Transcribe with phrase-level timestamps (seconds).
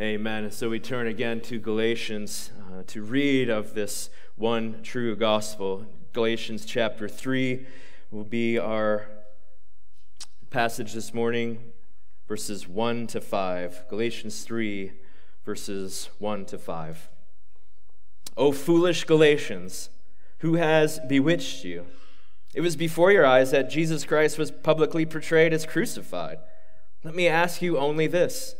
[0.00, 0.50] Amen.
[0.50, 5.84] So we turn again to Galatians uh, to read of this one true gospel.
[6.14, 7.66] Galatians chapter 3
[8.10, 9.08] will be our
[10.48, 11.72] passage this morning,
[12.26, 13.84] verses 1 to 5.
[13.90, 14.92] Galatians 3,
[15.44, 17.10] verses 1 to 5.
[18.38, 19.90] O foolish Galatians,
[20.38, 21.84] who has bewitched you?
[22.54, 26.38] It was before your eyes that Jesus Christ was publicly portrayed as crucified.
[27.04, 28.54] Let me ask you only this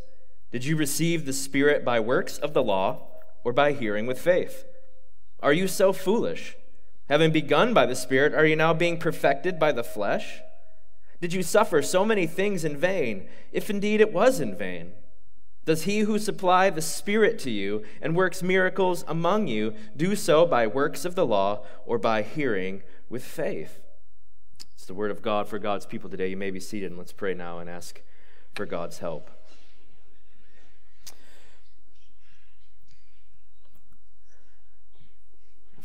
[0.50, 3.06] Did you receive the Spirit by works of the law
[3.44, 4.64] or by hearing with faith?
[5.40, 6.56] Are you so foolish?
[7.08, 10.40] Having begun by the Spirit, are you now being perfected by the flesh?
[11.20, 14.92] Did you suffer so many things in vain, if indeed it was in vain?
[15.66, 20.46] Does he who supplied the Spirit to you and works miracles among you do so
[20.46, 23.78] by works of the law or by hearing with faith?
[24.74, 26.28] It's the word of God for God's people today.
[26.28, 28.02] You may be seated and let's pray now and ask
[28.54, 29.30] for God's help.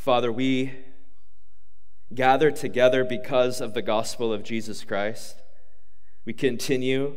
[0.05, 0.71] Father, we
[2.13, 5.41] gather together because of the gospel of Jesus Christ.
[6.25, 7.15] We continue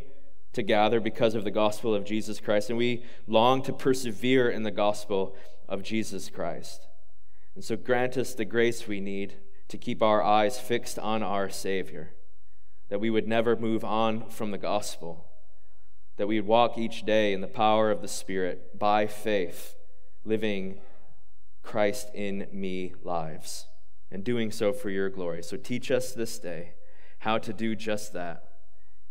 [0.55, 4.63] to gather because of the gospel of Jesus Christ, and we long to persevere in
[4.63, 5.37] the gospel
[5.69, 6.89] of Jesus Christ.
[7.55, 9.37] And so grant us the grace we need
[9.69, 12.15] to keep our eyes fixed on our Savior,
[12.89, 15.27] that we would never move on from the gospel
[16.17, 19.77] that we would walk each day in the power of the Spirit by faith,
[20.25, 20.81] living
[21.69, 23.67] Christ in me lives,
[24.11, 25.43] and doing so for your glory.
[25.43, 26.73] So teach us this day
[27.19, 28.45] how to do just that.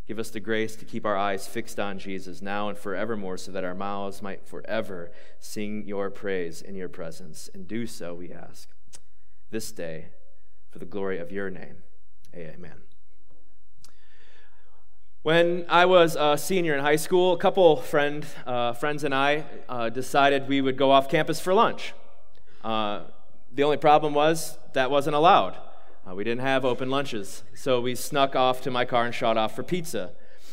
[0.07, 3.51] Give us the grace to keep our eyes fixed on Jesus now and forevermore, so
[3.51, 7.47] that our mouths might forever sing your praise in your presence.
[7.53, 8.69] And do so, we ask,
[9.51, 10.07] this day
[10.71, 11.83] for the glory of your name.
[12.33, 12.81] Amen.
[15.21, 19.45] When I was a senior in high school, a couple friend, uh, friends and I
[19.69, 21.93] uh, decided we would go off campus for lunch.
[22.67, 23.05] Uh,
[23.55, 25.55] the only problem was that wasn't allowed.
[26.05, 27.43] Uh, we didn't have open lunches.
[27.55, 30.11] So we snuck off to my car and shot off for pizza.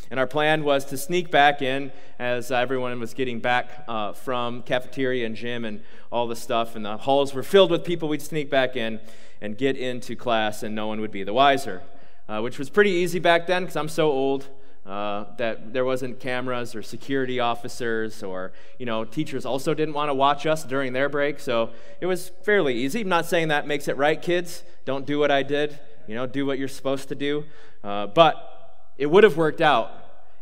[0.09, 4.61] And our plan was to sneak back in as everyone was getting back uh, from
[4.61, 8.07] cafeteria and gym and all the stuff, and the halls were filled with people.
[8.07, 9.01] We'd sneak back in
[9.41, 11.81] and get into class, and no one would be the wiser,
[12.29, 14.47] uh, which was pretty easy back then because I'm so old.
[14.85, 20.09] Uh, that there wasn't cameras or security officers or you know teachers also didn't want
[20.09, 21.39] to watch us during their break.
[21.39, 23.01] So it was fairly easy.
[23.01, 24.63] I'm not saying that makes it right kids.
[24.85, 25.79] Don't do what i did.
[26.07, 27.45] You know do what you're supposed to do.
[27.83, 29.89] Uh, but it would have worked out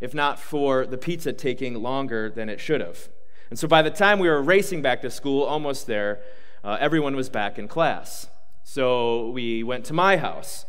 [0.02, 3.08] if not for the pizza taking longer than it should have.
[3.50, 6.20] And so by the time we were racing back to school almost there
[6.66, 8.28] uh, everyone was back in class.
[8.66, 10.66] So we went to my house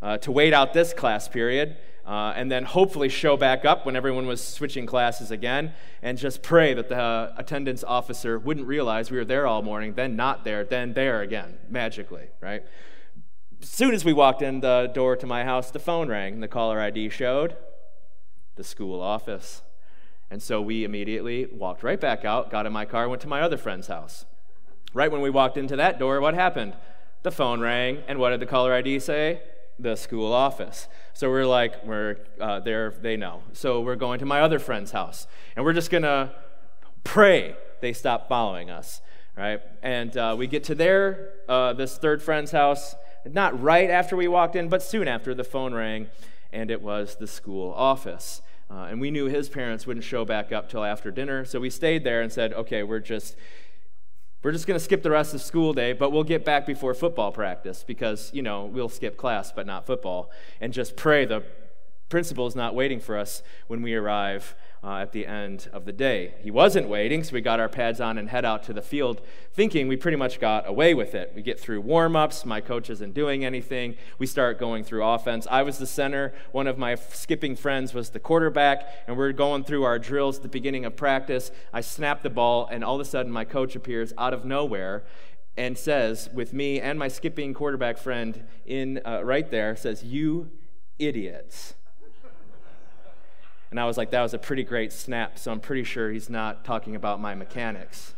[0.00, 1.76] uh, to wait out this class period
[2.08, 6.42] uh, and then hopefully show back up when everyone was switching classes again, and just
[6.42, 10.64] pray that the attendance officer wouldn't realize we were there all morning, then not there,
[10.64, 12.64] then there again, magically, right?
[13.60, 16.42] As soon as we walked in the door to my house, the phone rang, and
[16.42, 17.56] the caller ID showed
[18.56, 19.60] the school office.
[20.30, 23.42] And so we immediately walked right back out, got in my car, went to my
[23.42, 24.24] other friend's house.
[24.94, 26.74] Right when we walked into that door, what happened?
[27.22, 29.42] The phone rang, and what did the caller ID say?
[29.78, 30.88] The school office.
[31.14, 33.42] So we're like, we're uh, there, they know.
[33.52, 36.32] So we're going to my other friend's house, and we're just gonna
[37.04, 39.00] pray they stop following us,
[39.36, 39.60] right?
[39.82, 42.94] And uh, we get to their, uh, this third friend's house,
[43.24, 46.08] not right after we walked in, but soon after the phone rang,
[46.52, 48.42] and it was the school office.
[48.70, 51.70] Uh, and we knew his parents wouldn't show back up till after dinner, so we
[51.70, 53.36] stayed there and said, okay, we're just
[54.42, 56.94] we're just going to skip the rest of school day, but we'll get back before
[56.94, 61.42] football practice because, you know, we'll skip class, but not football, and just pray the
[62.08, 65.92] principal is not waiting for us when we arrive uh, at the end of the
[65.92, 66.34] day.
[66.42, 69.20] He wasn't waiting, so we got our pads on and head out to the field,
[69.52, 71.32] thinking we pretty much got away with it.
[71.34, 73.96] We get through warm ups, my coach isn't doing anything.
[74.18, 75.46] We start going through offense.
[75.50, 79.64] I was the center, one of my skipping friends was the quarterback, and we're going
[79.64, 81.50] through our drills at the beginning of practice.
[81.72, 85.04] I snap the ball, and all of a sudden, my coach appears out of nowhere
[85.56, 90.52] and says, with me and my skipping quarterback friend in uh, right there, says, You
[91.00, 91.74] idiots.
[93.70, 96.30] And I was like, that was a pretty great snap, so I'm pretty sure he's
[96.30, 98.14] not talking about my mechanics.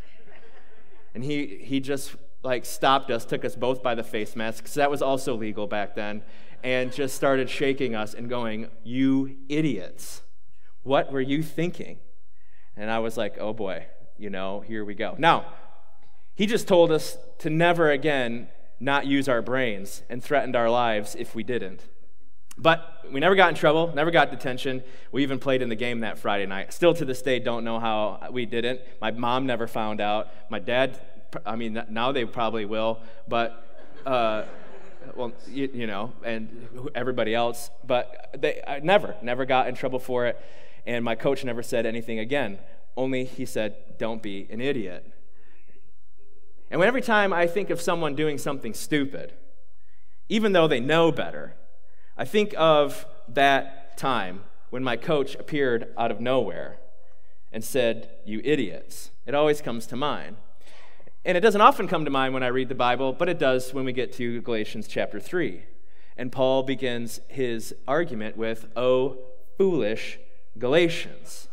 [1.14, 4.75] And he, he just like stopped us, took us both by the face mask, because
[4.75, 6.23] that was also legal back then,
[6.62, 10.23] and just started shaking us and going, You idiots,
[10.82, 11.99] what were you thinking?
[12.76, 13.87] And I was like, Oh boy,
[14.19, 15.17] you know, here we go.
[15.19, 15.46] Now,
[16.37, 18.49] he just told us to never again
[18.79, 21.82] not use our brains and threatened our lives if we didn't.
[22.61, 24.83] But we never got in trouble, never got detention.
[25.12, 26.75] We even played in the game that Friday night.
[26.75, 28.81] Still to this day, don't know how we didn't.
[29.01, 30.29] My mom never found out.
[30.51, 31.01] My dad,
[31.47, 33.67] I mean, now they probably will, but.
[34.05, 34.45] Uh,
[35.15, 39.99] well, you, you, know, and everybody else, but they I never, never got in trouble
[39.99, 40.41] for it.
[40.87, 42.59] And my coach never said anything again.
[42.97, 45.11] Only he said, "Don't be an idiot."
[46.71, 49.33] And every time I think of someone doing something stupid,
[50.29, 51.55] even though they know better,
[52.20, 56.76] I think of that time when my coach appeared out of nowhere
[57.50, 59.11] and said, You idiots.
[59.25, 60.37] It always comes to mind.
[61.25, 63.72] And it doesn't often come to mind when I read the Bible, but it does
[63.72, 65.62] when we get to Galatians chapter 3.
[66.14, 69.17] And Paul begins his argument with, Oh,
[69.56, 70.19] foolish
[70.58, 71.49] Galatians.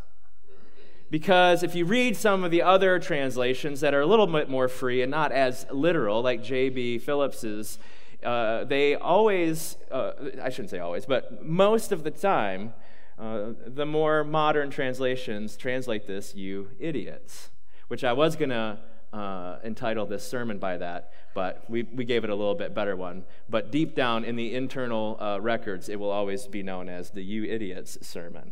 [1.09, 4.67] Because if you read some of the other translations that are a little bit more
[4.67, 6.97] free and not as literal, like J.B.
[6.97, 7.79] Phillips's,
[8.23, 10.11] uh, they always, uh,
[10.41, 12.73] I shouldn't say always, but most of the time,
[13.19, 17.49] uh, the more modern translations translate this, you idiots,
[17.87, 18.79] which I was going to
[19.13, 22.95] uh, entitle this sermon by that, but we, we gave it a little bit better
[22.95, 23.23] one.
[23.49, 27.23] But deep down in the internal uh, records, it will always be known as the
[27.23, 28.51] You Idiots sermon.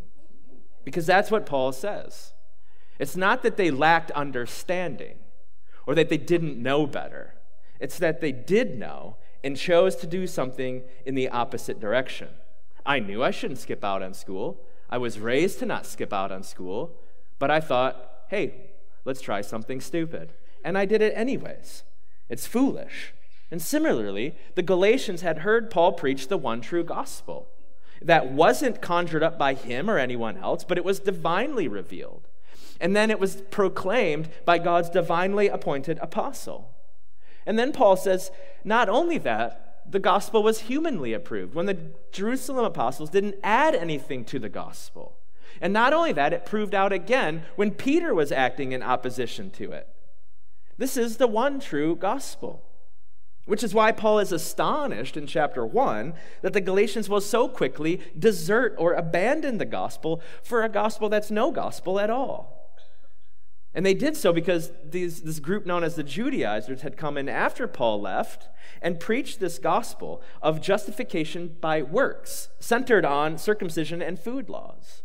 [0.83, 2.33] Because that's what Paul says.
[2.99, 5.17] It's not that they lacked understanding
[5.85, 7.35] or that they didn't know better,
[7.79, 12.27] it's that they did know and chose to do something in the opposite direction.
[12.85, 14.59] I knew I shouldn't skip out on school.
[14.89, 16.91] I was raised to not skip out on school,
[17.39, 18.71] but I thought, hey,
[19.05, 20.33] let's try something stupid
[20.65, 21.83] and I did it anyways.
[22.27, 23.13] It's foolish.
[23.51, 27.47] And similarly, the Galatians had heard Paul preach the one true gospel
[28.01, 32.27] that wasn't conjured up by him or anyone else, but it was divinely revealed.
[32.81, 36.74] And then it was proclaimed by God's divinely appointed apostle.
[37.45, 38.31] And then Paul says,
[38.63, 41.77] not only that, the gospel was humanly approved when the
[42.11, 45.17] Jerusalem apostles didn't add anything to the gospel.
[45.61, 49.71] And not only that, it proved out again when Peter was acting in opposition to
[49.71, 49.87] it.
[50.77, 52.63] This is the one true gospel.
[53.45, 58.01] Which is why Paul is astonished in chapter 1 that the Galatians will so quickly
[58.17, 62.54] desert or abandon the gospel for a gospel that's no gospel at all.
[63.75, 67.27] And they did so because these, this group known as the Judaizers had come in
[67.27, 68.47] after Paul left
[68.81, 75.03] and preached this gospel of justification by works, centered on circumcision and food laws.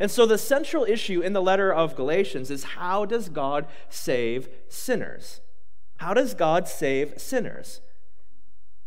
[0.00, 4.48] And so the central issue in the letter of Galatians is how does God save
[4.68, 5.42] sinners?
[5.98, 7.82] How does God save sinners?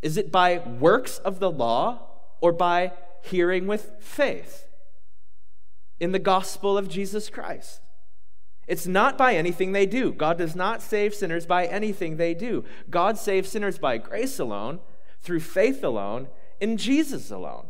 [0.00, 2.08] Is it by works of the law
[2.40, 2.92] or by
[3.22, 4.66] hearing with faith
[6.00, 7.81] in the gospel of Jesus Christ?
[8.68, 10.12] It's not by anything they do.
[10.12, 12.64] God does not save sinners by anything they do.
[12.90, 14.80] God saves sinners by grace alone,
[15.20, 16.28] through faith alone,
[16.60, 17.66] in Jesus alone.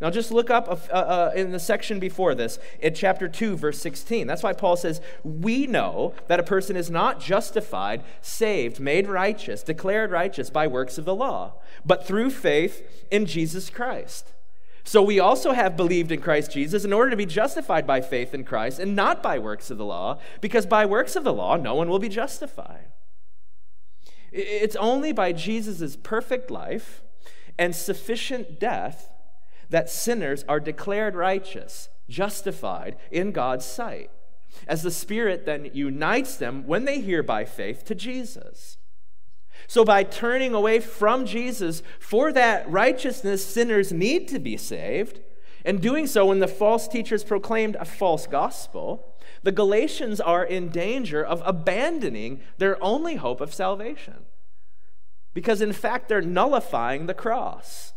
[0.00, 3.78] Now, just look up uh, uh, in the section before this, in chapter 2, verse
[3.78, 4.26] 16.
[4.26, 9.62] That's why Paul says, We know that a person is not justified, saved, made righteous,
[9.62, 11.54] declared righteous by works of the law,
[11.86, 14.32] but through faith in Jesus Christ.
[14.84, 18.34] So we also have believed in Christ Jesus in order to be justified by faith
[18.34, 21.56] in Christ and not by works of the law, because by works of the law,
[21.56, 22.86] no one will be justified.
[24.32, 27.02] It's only by Jesus' perfect life
[27.58, 29.10] and sufficient death
[29.68, 34.10] that sinners are declared righteous, justified in God's sight,
[34.66, 38.78] as the Spirit then unites them when they hear by faith to Jesus.
[39.72, 45.20] So, by turning away from Jesus for that righteousness, sinners need to be saved.
[45.64, 50.68] And doing so when the false teachers proclaimed a false gospel, the Galatians are in
[50.68, 54.26] danger of abandoning their only hope of salvation.
[55.32, 57.94] Because, in fact, they're nullifying the cross.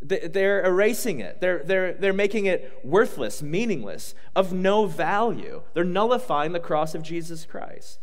[0.00, 1.42] They're erasing it.
[1.42, 5.60] They're, they're, they're making it worthless, meaningless, of no value.
[5.74, 7.98] They're nullifying the cross of Jesus Christ.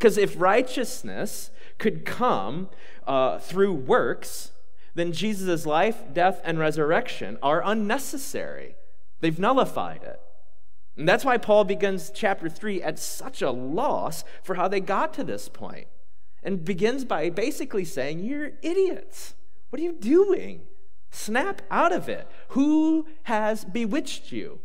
[0.00, 2.70] Because if righteousness could come
[3.06, 4.50] uh, through works,
[4.94, 8.76] then Jesus' life, death, and resurrection are unnecessary.
[9.20, 10.18] They've nullified it.
[10.96, 15.12] And that's why Paul begins chapter 3 at such a loss for how they got
[15.14, 15.86] to this point
[16.42, 19.34] and begins by basically saying, You're idiots.
[19.68, 20.62] What are you doing?
[21.10, 22.26] Snap out of it.
[22.48, 24.60] Who has bewitched you?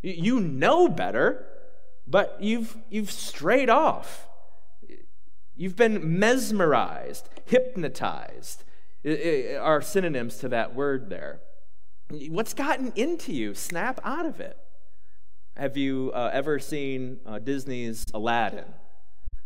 [0.00, 1.44] You know better,
[2.06, 4.28] but you've, you've strayed off.
[5.56, 8.64] You've been mesmerized, hypnotized,
[9.60, 11.40] are synonyms to that word there.
[12.28, 13.54] What's gotten into you?
[13.54, 14.58] Snap out of it.
[15.56, 18.64] Have you uh, ever seen uh, Disney's Aladdin?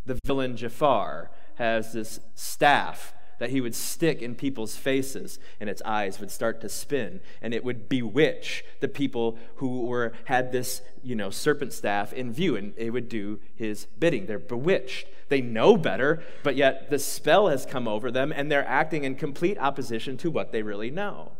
[0.05, 5.81] The villain Jafar has this staff that he would stick in people's faces and its
[5.83, 7.19] eyes would start to spin.
[7.41, 12.31] And it would bewitch the people who were had this you know serpent staff in
[12.31, 12.55] view.
[12.55, 14.27] And it would do his bidding.
[14.27, 15.07] They're bewitched.
[15.29, 19.15] They know better but yet the spell has come over them and they're acting in
[19.15, 21.33] complete opposition to what they really know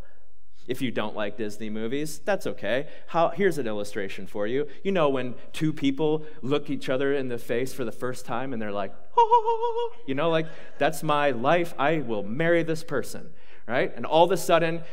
[0.69, 2.87] if you don't like Disney movies, that's okay.
[3.07, 4.67] How, here's an illustration for you.
[4.83, 8.53] You know, when two people look each other in the face for the first time
[8.53, 10.45] and they're like, oh, you know, like,
[10.77, 11.73] that's my life.
[11.79, 13.31] I will marry this person,
[13.67, 13.91] right?
[13.95, 14.83] And all of a sudden,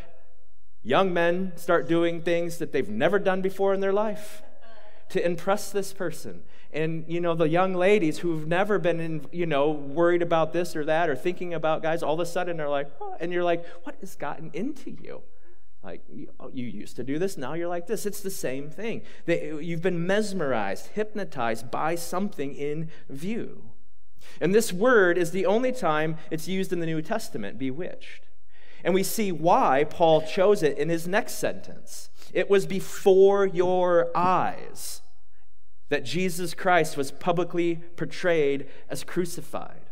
[0.82, 4.42] young men start doing things that they've never done before in their life
[5.10, 6.42] to impress this person
[6.72, 10.74] and you know the young ladies who've never been in, you know worried about this
[10.74, 13.44] or that or thinking about guys all of a sudden they're like oh, and you're
[13.44, 15.22] like what has gotten into you
[15.86, 16.02] like,
[16.40, 18.04] oh, you used to do this, now you're like this.
[18.04, 19.02] It's the same thing.
[19.26, 23.70] You've been mesmerized, hypnotized by something in view.
[24.40, 28.26] And this word is the only time it's used in the New Testament, bewitched.
[28.82, 32.10] And we see why Paul chose it in his next sentence.
[32.32, 35.02] It was before your eyes
[35.88, 39.85] that Jesus Christ was publicly portrayed as crucified.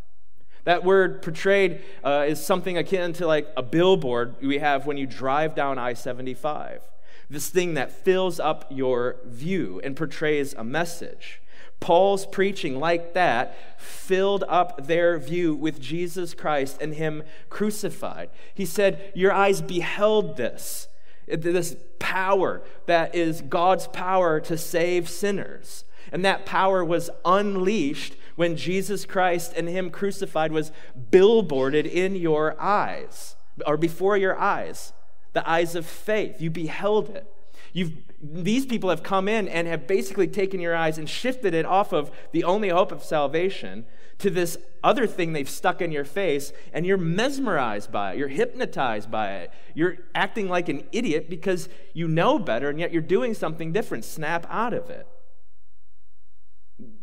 [0.64, 5.06] That word portrayed uh, is something akin to like a billboard we have when you
[5.06, 6.82] drive down I 75.
[7.28, 11.40] This thing that fills up your view and portrays a message.
[11.80, 18.30] Paul's preaching, like that, filled up their view with Jesus Christ and Him crucified.
[18.54, 20.88] He said, Your eyes beheld this,
[21.26, 25.84] this power that is God's power to save sinners.
[26.12, 30.72] And that power was unleashed when Jesus Christ and Him crucified was
[31.10, 33.36] billboarded in your eyes
[33.66, 34.92] or before your eyes,
[35.32, 36.40] the eyes of faith.
[36.40, 37.26] You beheld it.
[37.72, 41.66] You've, these people have come in and have basically taken your eyes and shifted it
[41.66, 43.84] off of the only hope of salvation
[44.18, 48.18] to this other thing they've stuck in your face, and you're mesmerized by it.
[48.18, 49.50] You're hypnotized by it.
[49.74, 54.04] You're acting like an idiot because you know better, and yet you're doing something different.
[54.04, 55.08] Snap out of it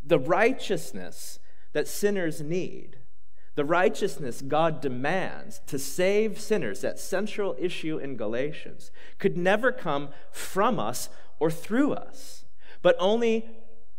[0.04, 1.40] the righteousness
[1.74, 2.98] that sinners need,
[3.56, 10.10] the righteousness God demands to save sinners, that central issue in Galatians, could never come
[10.32, 12.46] from us or through us,
[12.82, 13.50] but only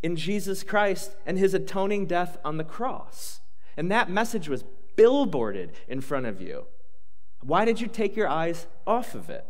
[0.03, 3.41] in Jesus Christ and his atoning death on the cross.
[3.77, 4.65] And that message was
[4.97, 6.67] billboarded in front of you.
[7.41, 9.45] Why did you take your eyes off of it?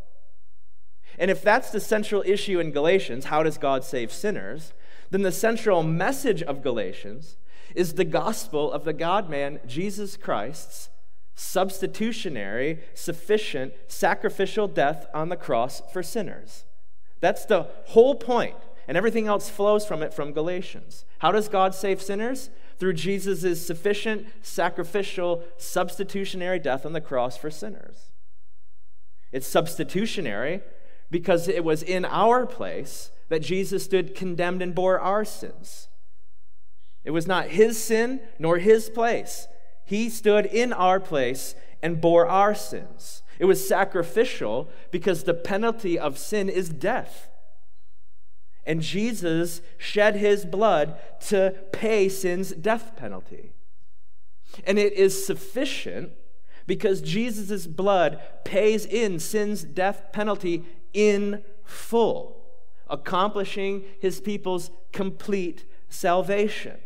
[1.19, 4.73] And if that's the central issue in Galatians, how does God save sinners?
[5.13, 7.37] Then the central message of Galatians
[7.75, 10.89] is the gospel of the God man, Jesus Christ's
[11.35, 16.65] substitutionary, sufficient, sacrificial death on the cross for sinners.
[17.21, 18.57] That's the whole point,
[18.89, 21.05] and everything else flows from it from Galatians.
[21.19, 22.49] How does God save sinners?
[22.79, 28.13] Through Jesus' sufficient, sacrificial, substitutionary death on the cross for sinners.
[29.31, 30.63] It's substitutionary
[31.11, 35.89] because it was in our place that Jesus stood condemned and bore our sins.
[37.03, 39.49] It was not his sin nor his place.
[39.87, 43.23] He stood in our place and bore our sins.
[43.39, 47.31] It was sacrificial because the penalty of sin is death.
[48.67, 50.99] And Jesus shed his blood
[51.29, 53.55] to pay sin's death penalty.
[54.65, 56.11] And it is sufficient
[56.67, 62.42] because Jesus' blood pays in sin's death penalty in full
[62.93, 66.79] accomplishing his people's complete salvation.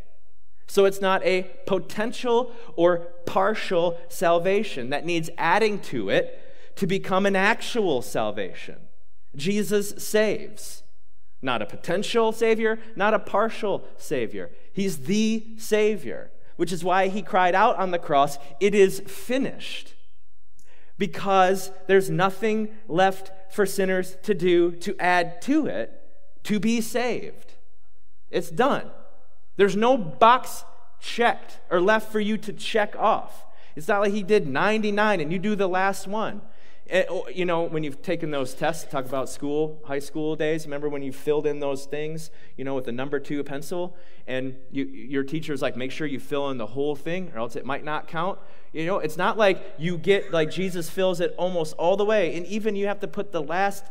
[0.69, 6.43] So it's not a potential or partial salvation that needs adding to it
[6.77, 8.77] to become an actual salvation.
[9.35, 10.83] Jesus saves.
[11.43, 14.51] Not a potential Savior, not a partial Savior.
[14.73, 19.95] He's the Savior, which is why he cried out on the cross, It is finished
[20.99, 25.96] because there's nothing left for sinners to do to add to it
[26.47, 27.55] to be saved.
[28.31, 28.91] It's done.
[29.57, 30.65] There's no box
[31.01, 33.45] checked or left for you to check off.
[33.75, 36.41] It's not like he did 99 and you do the last one.
[36.87, 40.67] It, eh, you know, when you've taken those tests, talk about school, high school days,
[40.67, 43.97] remember when you filled in those things, you know, with the number two pencil,
[44.29, 47.57] and you, your teacher's like, make sure you fill in the whole thing, or else
[47.57, 48.39] it might not count.
[48.73, 52.37] You know, it's not like you get, like, Jesus fills it almost all the way,
[52.37, 53.85] and even you have to put the last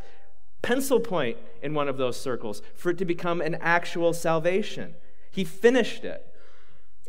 [0.66, 4.96] pencil point in one of those circles for it to become an actual salvation.
[5.30, 6.26] He finished it.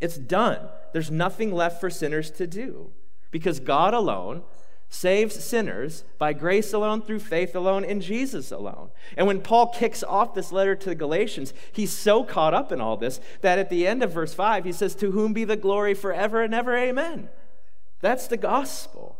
[0.00, 0.68] It's done.
[0.92, 2.90] There's nothing left for sinners to do
[3.30, 4.42] because God alone
[4.90, 8.90] saves sinners by grace alone, through faith alone, in Jesus alone.
[9.16, 12.80] And when Paul kicks off this letter to the Galatians, he's so caught up in
[12.80, 15.56] all this that at the end of verse 5, he says, To whom be the
[15.56, 17.30] glory forever and ever, amen.
[18.00, 19.15] That's the gospel.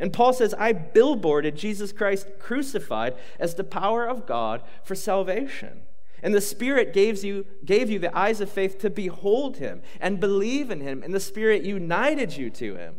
[0.00, 5.82] And Paul says, I billboarded Jesus Christ crucified as the power of God for salvation.
[6.22, 10.18] And the Spirit gave you, gave you the eyes of faith to behold him and
[10.18, 12.96] believe in him, and the Spirit united you to him.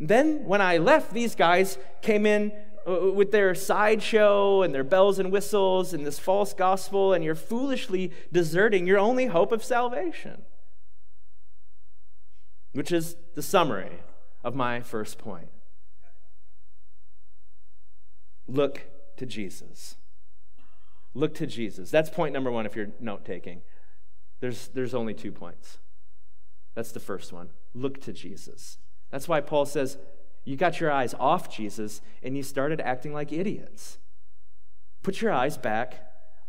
[0.00, 2.52] Then, when I left, these guys came in
[2.86, 7.34] uh, with their sideshow and their bells and whistles and this false gospel, and you're
[7.34, 10.42] foolishly deserting your only hope of salvation,
[12.72, 14.00] which is the summary
[14.44, 15.48] of my first point.
[18.48, 18.84] Look
[19.16, 19.96] to Jesus.
[21.14, 21.90] Look to Jesus.
[21.90, 23.62] That's point number one if you're note taking.
[24.40, 25.78] There's, there's only two points.
[26.74, 27.50] That's the first one.
[27.74, 28.78] Look to Jesus.
[29.10, 29.96] That's why Paul says,
[30.44, 33.98] You got your eyes off Jesus and you started acting like idiots.
[35.02, 36.02] Put your eyes back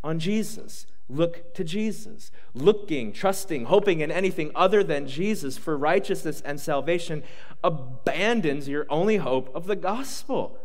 [0.03, 0.86] on Jesus.
[1.09, 2.31] Look to Jesus.
[2.53, 7.23] Looking, trusting, hoping in anything other than Jesus for righteousness and salvation
[7.63, 10.57] abandons your only hope of the gospel.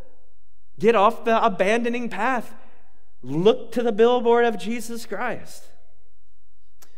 [0.79, 2.55] Get off the abandoning path
[3.23, 5.71] Look to the billboard of Jesus Christ.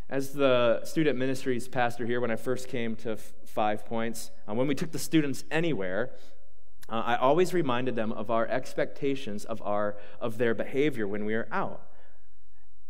[0.09, 4.67] As the student ministries pastor here, when I first came to Five Points, uh, when
[4.67, 6.13] we took the students anywhere,
[6.89, 11.35] uh, I always reminded them of our expectations of, our, of their behavior when we
[11.35, 11.83] were out.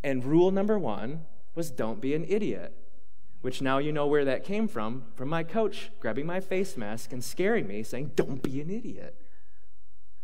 [0.05, 2.77] And rule number one was don't be an idiot,
[3.41, 7.11] which now you know where that came from from my coach grabbing my face mask
[7.11, 9.17] and scaring me, saying, Don't be an idiot.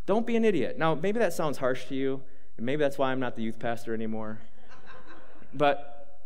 [0.05, 0.77] Don't be an idiot.
[0.77, 2.21] Now, maybe that sounds harsh to you.
[2.57, 4.39] And maybe that's why I'm not the youth pastor anymore.
[5.53, 6.19] but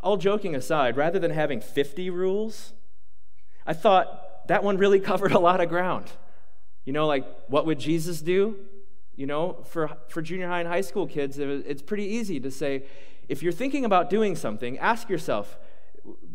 [0.00, 2.74] all joking aside, rather than having 50 rules,
[3.66, 6.12] I thought that one really covered a lot of ground.
[6.84, 8.56] You know, like, what would Jesus do?
[9.16, 12.84] You know, for, for junior high and high school kids, it's pretty easy to say,
[13.28, 15.56] if you're thinking about doing something, ask yourself,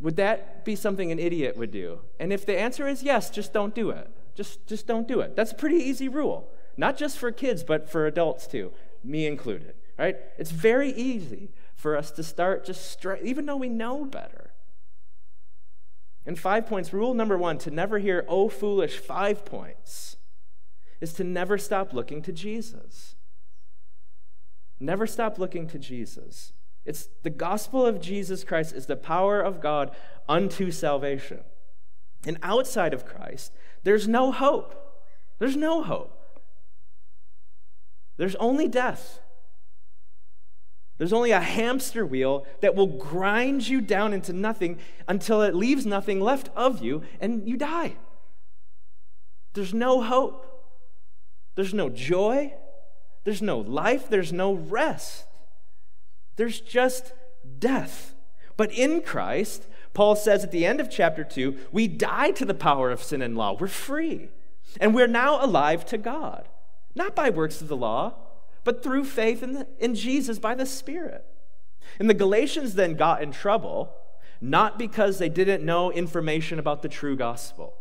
[0.02, 2.00] would that be something an idiot would do?
[2.20, 4.10] And if the answer is yes, just don't do it.
[4.34, 5.36] Just, just don't do it.
[5.36, 6.50] That's a pretty easy rule.
[6.78, 8.72] Not just for kids, but for adults too
[9.04, 10.18] me included, right?
[10.38, 14.52] It's very easy for us to start just straight, even though we know better.
[16.26, 20.18] And five points, rule number one to never hear, oh, foolish, five points,
[21.02, 23.16] is to never stop looking to Jesus.
[24.80, 26.54] Never stop looking to Jesus.
[26.86, 29.96] It's the gospel of Jesus Christ is the power of God
[30.28, 31.42] unto salvation.
[32.26, 34.76] And outside of Christ, there's no hope.
[35.40, 36.42] There's no hope.
[38.18, 39.22] There's only death.
[40.98, 45.86] There's only a hamster wheel that will grind you down into nothing until it leaves
[45.86, 47.96] nothing left of you and you die.
[49.54, 50.46] There's no hope.
[51.56, 52.54] There's no joy.
[53.24, 54.10] There's no life.
[54.10, 55.26] There's no rest.
[56.36, 57.14] There's just
[57.58, 58.16] death.
[58.58, 62.54] But in Christ, Paul says at the end of chapter 2, we die to the
[62.54, 63.58] power of sin and law.
[63.60, 64.30] We're free.
[64.80, 66.48] And we're now alive to God
[66.96, 68.14] not by works of the law,
[68.64, 71.26] but through faith in, the, in Jesus by the Spirit.
[72.00, 73.94] And the Galatians then got in trouble,
[74.42, 77.74] not because they didn't know information about the true gospel.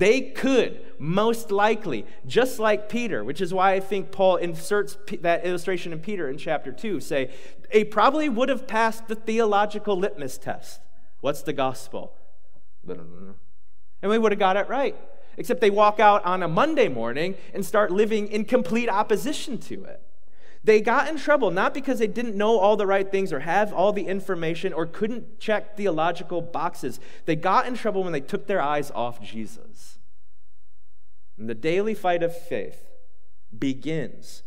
[0.00, 5.44] They could, most likely, just like Peter, which is why I think Paul inserts that
[5.44, 7.30] illustration in Peter in chapter 2, say,
[7.70, 10.80] they probably would have passed the theological litmus test.
[11.20, 12.14] What's the gospel?
[12.88, 14.96] And we would have got it right
[15.36, 19.84] except they walk out on a Monday morning and start living in complete opposition to
[19.84, 20.02] it.
[20.62, 23.72] They got in trouble not because they didn't know all the right things or have
[23.72, 27.00] all the information or couldn't check theological boxes.
[27.24, 29.98] They got in trouble when they took their eyes off Jesus.
[31.38, 32.90] And the daily fight of faith
[33.58, 34.42] begins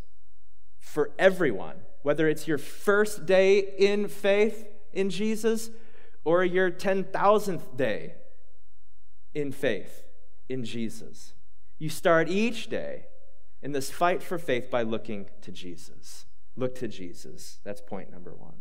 [0.79, 5.71] for everyone, whether it's your first day in faith in Jesus
[6.23, 8.13] or your 10,000th day
[9.33, 10.03] in faith
[10.47, 11.33] in Jesus.
[11.79, 13.05] You start each day
[13.63, 16.25] in this fight for faith by looking to Jesus.
[16.55, 17.59] Look to Jesus.
[17.63, 18.55] That's point number one.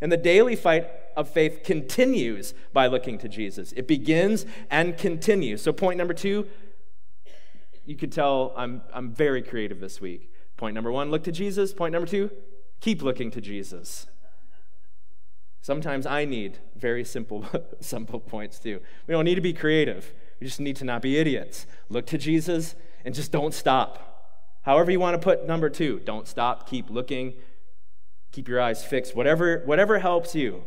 [0.00, 3.72] And the daily fight of faith continues by looking to Jesus.
[3.72, 5.62] It begins and continues.
[5.62, 6.46] So, point number two,
[7.86, 10.30] you could tell I'm, I'm very creative this week.
[10.56, 11.72] Point number one, look to Jesus.
[11.72, 12.30] Point number two,
[12.80, 14.06] keep looking to Jesus.
[15.62, 17.44] Sometimes I need very simple,
[17.80, 18.80] simple points too.
[19.06, 20.12] We don't need to be creative.
[20.40, 21.66] We just need to not be idiots.
[21.88, 24.09] Look to Jesus and just don't stop.
[24.62, 27.34] However, you want to put number two, don't stop, keep looking,
[28.32, 30.64] keep your eyes fixed, whatever, whatever helps you.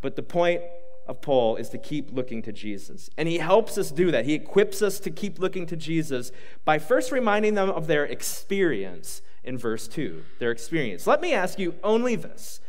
[0.00, 0.62] But the point
[1.06, 3.10] of Paul is to keep looking to Jesus.
[3.16, 4.24] And he helps us do that.
[4.24, 6.32] He equips us to keep looking to Jesus
[6.64, 10.22] by first reminding them of their experience in verse 2.
[10.38, 11.06] Their experience.
[11.06, 12.60] Let me ask you only this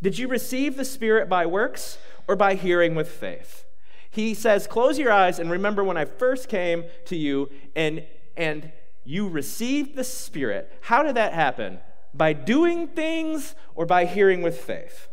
[0.00, 3.64] Did you receive the Spirit by works or by hearing with faith?
[4.10, 8.04] He says, Close your eyes and remember when I first came to you and,
[8.36, 8.72] and
[9.04, 10.72] you received the Spirit.
[10.82, 11.80] How did that happen?
[12.14, 15.08] By doing things or by hearing with faith?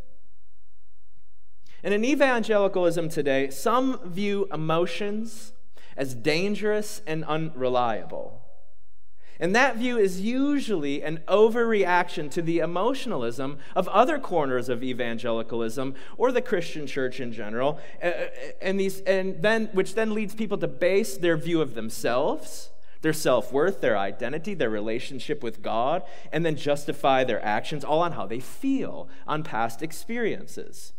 [1.83, 5.53] And in evangelicalism today, some view emotions
[5.95, 8.41] as dangerous and unreliable.
[9.39, 15.95] And that view is usually an overreaction to the emotionalism of other corners of evangelicalism
[16.17, 18.27] or the Christian church in general, uh, uh,
[18.61, 22.68] and, these, and then, which then leads people to base their view of themselves,
[23.01, 28.01] their self worth, their identity, their relationship with God, and then justify their actions all
[28.01, 30.93] on how they feel, on past experiences.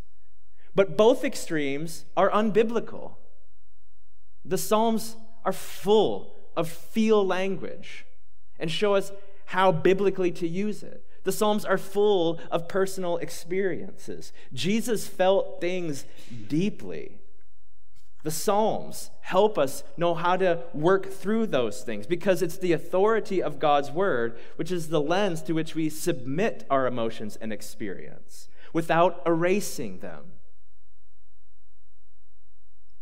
[0.75, 3.17] But both extremes are unbiblical.
[4.45, 8.07] The Psalms are full of feel language
[8.59, 9.13] and show us
[9.47, 11.05] how biblically to use it.
[11.25, 14.33] The Psalms are full of personal experiences.
[14.53, 16.05] Jesus felt things
[16.49, 17.20] deeply.
[18.23, 23.43] The Psalms help us know how to work through those things because it's the authority
[23.43, 28.49] of God's Word, which is the lens to which we submit our emotions and experience
[28.73, 30.33] without erasing them.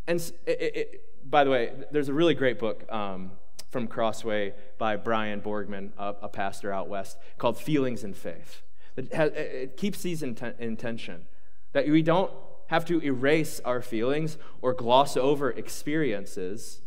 [0.06, 2.90] And it, it, by the way, there's a really great book.
[2.90, 3.32] Um,
[3.70, 8.62] from Crossway by Brian Borgman, a, a pastor out west, called Feelings and Faith.
[8.96, 11.26] It, has, it keeps these in, in tension
[11.72, 12.32] that we don't
[12.68, 16.80] have to erase our feelings or gloss over experiences,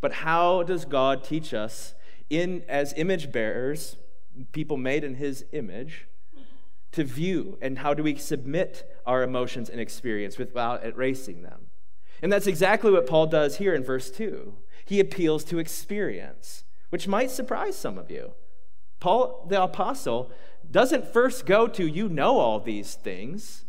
[0.00, 1.94] but how does God teach us
[2.30, 3.96] in as image bearers,
[4.52, 6.06] people made in his image,
[6.92, 11.66] to view and how do we submit our emotions and experience without erasing them?
[12.22, 14.54] And that's exactly what Paul does here in verse 2
[14.88, 18.32] he appeals to experience, which might surprise some of you.
[19.00, 20.32] Paul the Apostle
[20.70, 23.66] doesn't first go to, you know all these things.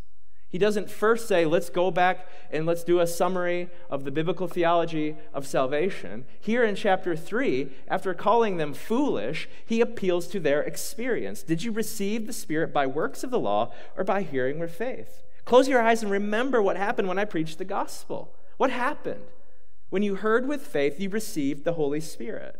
[0.49, 4.47] He doesn't first say, let's go back and let's do a summary of the biblical
[4.47, 6.25] theology of salvation.
[6.39, 11.43] Here in chapter 3, after calling them foolish, he appeals to their experience.
[11.43, 15.21] Did you receive the Spirit by works of the law or by hearing with faith?
[15.45, 18.33] Close your eyes and remember what happened when I preached the gospel.
[18.57, 19.25] What happened?
[19.91, 22.59] When you heard with faith, you received the Holy Spirit.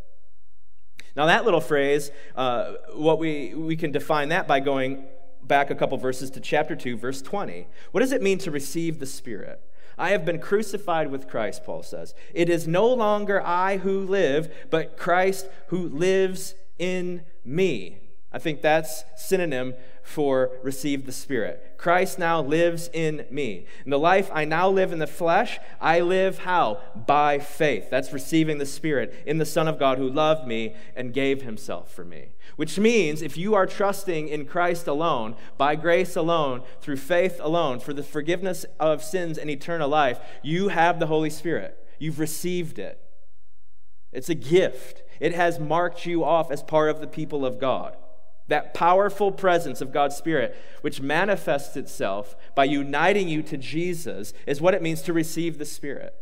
[1.16, 5.06] Now, that little phrase, uh, what we, we can define that by going
[5.50, 7.68] back a couple verses to chapter 2, verse 20.
[7.92, 9.62] What does it mean to receive the Spirit?
[9.98, 12.14] I have been crucified with Christ, Paul says.
[12.34, 17.98] It is no longer I who live, but Christ who lives in me.
[18.32, 21.76] I think that's synonym for receive the Spirit.
[21.78, 23.66] Christ now lives in me.
[23.86, 26.82] In the life I now live in the flesh, I live how?
[26.96, 27.90] By faith.
[27.90, 31.92] That's receiving the Spirit in the Son of God who loved me and gave himself
[31.92, 32.30] for me.
[32.56, 37.80] Which means if you are trusting in Christ alone, by grace alone, through faith alone,
[37.80, 41.78] for the forgiveness of sins and eternal life, you have the Holy Spirit.
[42.00, 43.00] You've received it.
[44.12, 45.04] It's a gift.
[45.20, 47.96] It has marked you off as part of the people of God.
[48.50, 54.60] That powerful presence of God's Spirit, which manifests itself by uniting you to Jesus, is
[54.60, 56.14] what it means to receive the Spirit.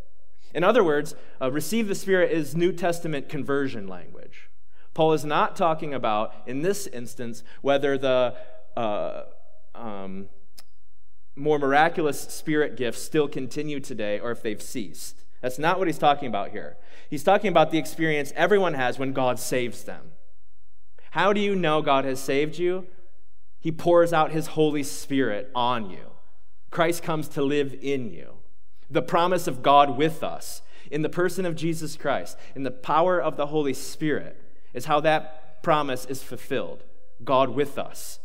[0.53, 4.49] In other words, uh, receive the Spirit is New Testament conversion language.
[4.93, 8.35] Paul is not talking about, in this instance, whether the
[8.75, 9.23] uh,
[9.75, 10.27] um,
[11.35, 15.23] more miraculous Spirit gifts still continue today or if they've ceased.
[15.41, 16.77] That's not what he's talking about here.
[17.09, 20.11] He's talking about the experience everyone has when God saves them.
[21.17, 22.85] How do you know God has saved you?
[23.59, 26.11] He pours out his Holy Spirit on you.
[26.69, 28.33] Christ comes to live in you.
[28.87, 33.19] The promise of God with us in the person of Jesus Christ, in the power
[33.19, 34.39] of the Holy Spirit,
[34.75, 36.83] is how that promise is fulfilled.
[37.23, 38.19] God with us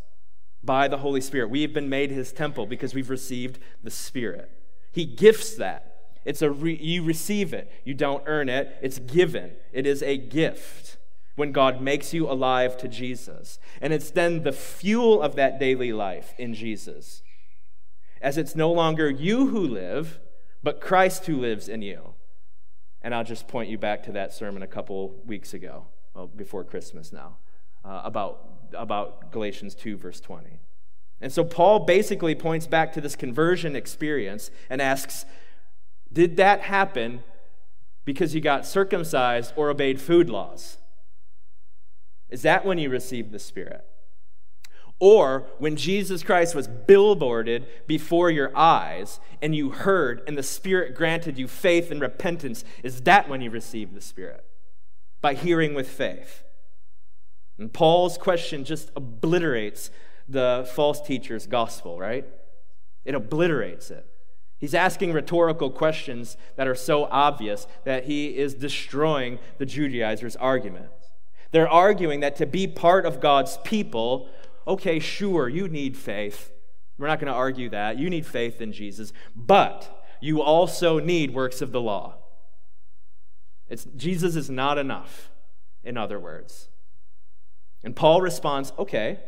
[0.62, 1.48] by the Holy Spirit.
[1.48, 4.50] We've been made his temple because we've received the Spirit.
[4.92, 5.94] He gifts that.
[6.26, 7.72] It's a re- you receive it.
[7.86, 8.76] You don't earn it.
[8.82, 9.52] It's given.
[9.72, 10.98] It is a gift
[11.34, 13.58] when God makes you alive to Jesus.
[13.80, 17.22] And it's then the fuel of that daily life in Jesus.
[18.20, 20.20] As it's no longer you who live,
[20.62, 22.14] but Christ who lives in you.
[23.00, 26.62] And I'll just point you back to that sermon a couple weeks ago, well, before
[26.62, 27.38] Christmas now,
[27.84, 30.60] uh, about, about Galatians 2, verse 20.
[31.20, 35.24] And so Paul basically points back to this conversion experience and asks,
[36.12, 37.24] Did that happen
[38.04, 40.78] because you got circumcised or obeyed food laws?
[42.32, 43.84] Is that when you received the Spirit?
[44.98, 50.94] Or when Jesus Christ was billboarded before your eyes and you heard and the Spirit
[50.94, 54.44] granted you faith and repentance, is that when you received the Spirit?
[55.20, 56.44] By hearing with faith.
[57.58, 59.90] And Paul's question just obliterates
[60.28, 62.24] the false teacher's gospel, right?
[63.04, 64.06] It obliterates it.
[64.56, 70.90] He's asking rhetorical questions that are so obvious that he is destroying the Judaizers' argument.
[71.52, 74.28] They're arguing that to be part of God's people,
[74.66, 76.50] okay, sure, you need faith.
[76.98, 77.98] We're not going to argue that.
[77.98, 82.16] You need faith in Jesus, but you also need works of the law.
[83.68, 85.30] It's, Jesus is not enough,
[85.82, 86.68] in other words.
[87.84, 89.20] And Paul responds, okay,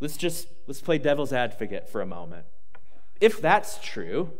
[0.00, 2.46] let's just let's play devil's advocate for a moment.
[3.20, 4.32] If that's true,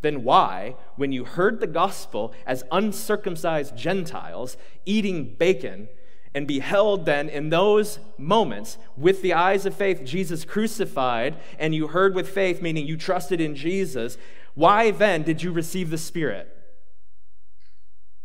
[0.00, 5.88] then why, when you heard the gospel as uncircumcised Gentiles eating bacon,
[6.34, 11.88] and beheld then in those moments with the eyes of faith Jesus crucified, and you
[11.88, 14.16] heard with faith, meaning you trusted in Jesus,
[14.54, 16.56] why then did you receive the Spirit?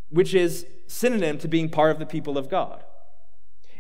[0.09, 2.83] Which is synonym to being part of the people of God.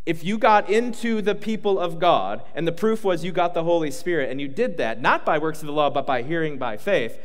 [0.05, 3.63] If you got into the people of God, and the proof was you got the
[3.63, 6.57] Holy Spirit, and you did that, not by works of the law, but by hearing
[6.57, 7.19] by faith,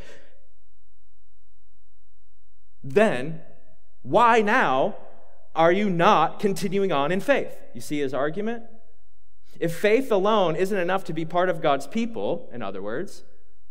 [2.83, 3.41] then
[4.01, 4.95] why now
[5.55, 7.55] are you not continuing on in faith?
[7.73, 8.63] You see his argument?
[9.59, 13.23] If faith alone isn't enough to be part of God's people, in other words,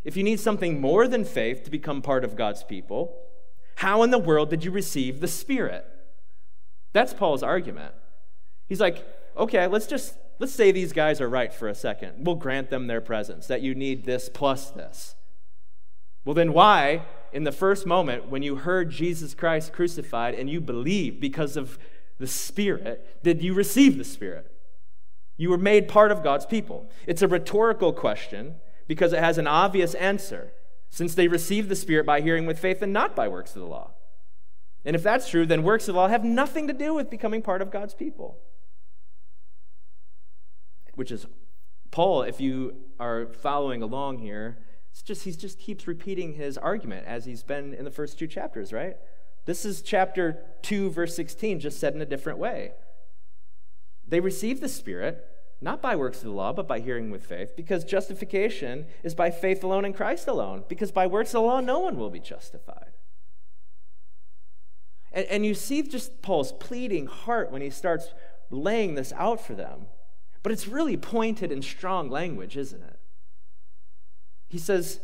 [0.05, 3.17] if you need something more than faith to become part of God's people,
[3.77, 5.85] how in the world did you receive the Spirit?
[6.93, 7.95] That's Paul's argument.
[8.67, 9.05] He's like,
[9.37, 12.25] okay, let's just let's say these guys are right for a second.
[12.25, 15.15] We'll grant them their presence, that you need this plus this.
[16.25, 20.61] Well, then why in the first moment when you heard Jesus Christ crucified and you
[20.61, 21.79] believed because of
[22.19, 24.51] the Spirit, did you receive the Spirit?
[25.37, 26.91] You were made part of God's people.
[27.07, 30.53] It's a rhetorical question because it has an obvious answer,
[30.91, 33.69] since they received the Spirit by hearing with faith and not by works of the
[33.69, 33.93] law.
[34.85, 37.43] And if that's true, then works of the law have nothing to do with becoming
[37.43, 38.39] part of God's people.
[40.95, 41.27] Which is,
[41.91, 44.59] Paul, if you are following along here,
[44.91, 48.27] it's just he just keeps repeating his argument as he's been in the first two
[48.27, 48.97] chapters, right?
[49.47, 52.73] This is chapter 2 verse 16 just said in a different way.
[54.07, 55.25] They receive the spirit
[55.61, 59.31] not by works of the law, but by hearing with faith, because justification is by
[59.31, 62.21] faith alone in Christ alone, because by works of the law no one will be
[62.21, 62.93] justified.
[65.13, 68.15] And, and you see just Paul's pleading heart when he starts
[68.51, 69.87] laying this out for them.
[70.43, 73.00] But it's really pointed and strong language, isn't it?
[74.51, 74.99] He says,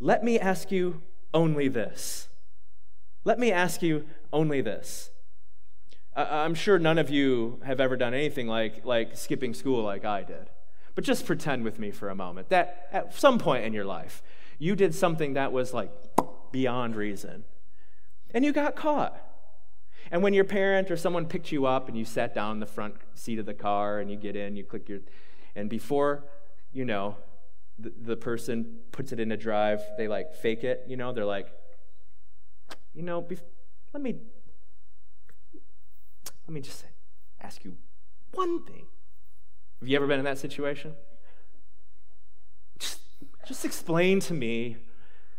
[0.00, 1.00] Let me ask you
[1.32, 2.28] only this.
[3.24, 5.10] Let me ask you only this.
[6.16, 10.24] I'm sure none of you have ever done anything like, like skipping school like I
[10.24, 10.50] did.
[10.96, 14.22] But just pretend with me for a moment that at some point in your life,
[14.58, 15.92] you did something that was like
[16.50, 17.44] beyond reason.
[18.34, 19.16] And you got caught.
[20.10, 22.66] And when your parent or someone picked you up and you sat down in the
[22.66, 24.98] front seat of the car and you get in, you click your,
[25.54, 26.24] and before
[26.72, 27.16] you know,
[27.78, 31.24] the, the person puts it in a drive, they like fake it, you know, they're
[31.24, 31.52] like,
[32.94, 33.40] you know, bef-
[33.92, 34.16] let me
[36.46, 36.84] let me just
[37.40, 37.76] ask you
[38.32, 38.86] one thing.
[39.80, 40.94] Have you ever been in that situation?
[42.78, 43.00] Just,
[43.46, 44.78] just explain to me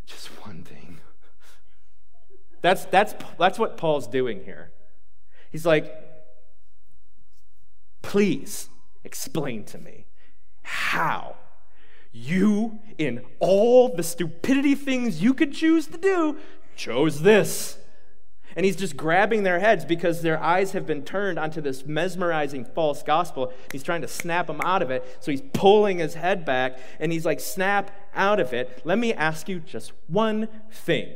[0.05, 0.99] just one thing.
[2.61, 4.71] That's, that's, that's what Paul's doing here.
[5.51, 5.93] He's like,
[8.01, 8.69] please
[9.03, 10.05] explain to me
[10.61, 11.37] how
[12.11, 16.37] you, in all the stupidity things you could choose to do,
[16.75, 17.77] chose this.
[18.55, 22.65] And he's just grabbing their heads because their eyes have been turned onto this mesmerizing
[22.65, 23.53] false gospel.
[23.71, 25.17] He's trying to snap them out of it.
[25.19, 28.81] So he's pulling his head back and he's like, Snap out of it.
[28.83, 31.15] Let me ask you just one thing.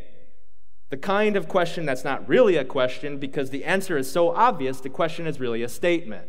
[0.89, 4.79] The kind of question that's not really a question because the answer is so obvious,
[4.79, 6.27] the question is really a statement.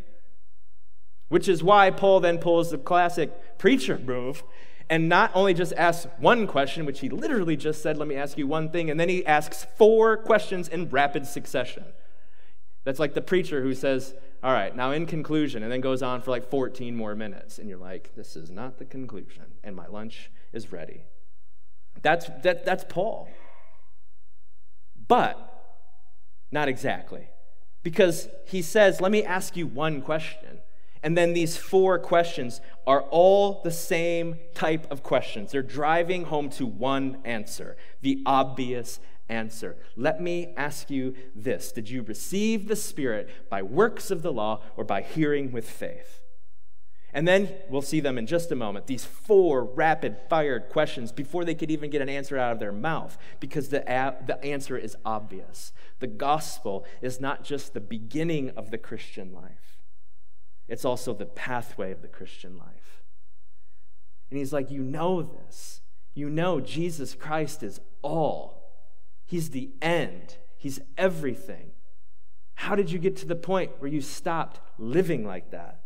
[1.27, 4.43] Which is why Paul then pulls the classic preacher move
[4.89, 8.37] and not only just asks one question, which he literally just said, Let me ask
[8.37, 11.85] you one thing, and then he asks four questions in rapid succession.
[12.83, 16.21] That's like the preacher who says, All right, now in conclusion, and then goes on
[16.21, 17.57] for like 14 more minutes.
[17.57, 21.05] And you're like, This is not the conclusion, and my lunch is ready.
[22.01, 23.27] That's, that, that's Paul.
[25.07, 25.51] But
[26.51, 27.29] not exactly.
[27.81, 30.59] Because he says, Let me ask you one question.
[31.05, 35.51] And then these four questions are all the same type of questions.
[35.51, 39.77] They're driving home to one answer, the obvious answer.
[39.95, 44.63] Let me ask you this Did you receive the Spirit by works of the law
[44.75, 46.21] or by hearing with faith?
[47.13, 48.87] And then we'll see them in just a moment.
[48.87, 52.71] These four rapid fired questions before they could even get an answer out of their
[52.71, 53.83] mouth, because the,
[54.25, 55.71] the answer is obvious.
[55.99, 59.74] The gospel is not just the beginning of the Christian life,
[60.67, 63.03] it's also the pathway of the Christian life.
[64.29, 65.81] And he's like, You know this.
[66.13, 68.55] you know Jesus Christ is all.
[69.25, 71.71] He's the end, He's everything.
[72.55, 75.81] How did you get to the point where you stopped living like that?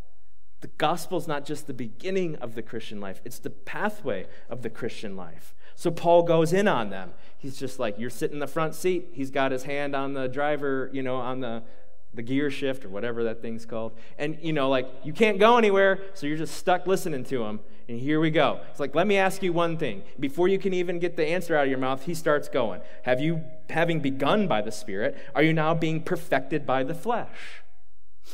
[0.61, 4.61] The gospel is not just the beginning of the Christian life, it's the pathway of
[4.61, 5.55] the Christian life.
[5.75, 7.13] So Paul goes in on them.
[7.37, 9.09] He's just like, you're sitting in the front seat.
[9.13, 11.63] He's got his hand on the driver, you know, on the,
[12.13, 13.93] the gear shift or whatever that thing's called.
[14.17, 17.59] And, you know, like, you can't go anywhere, so you're just stuck listening to him.
[17.87, 18.61] And here we go.
[18.69, 20.03] It's like, let me ask you one thing.
[20.19, 22.81] Before you can even get the answer out of your mouth, he starts going.
[23.03, 27.63] Have you, having begun by the Spirit, are you now being perfected by the flesh?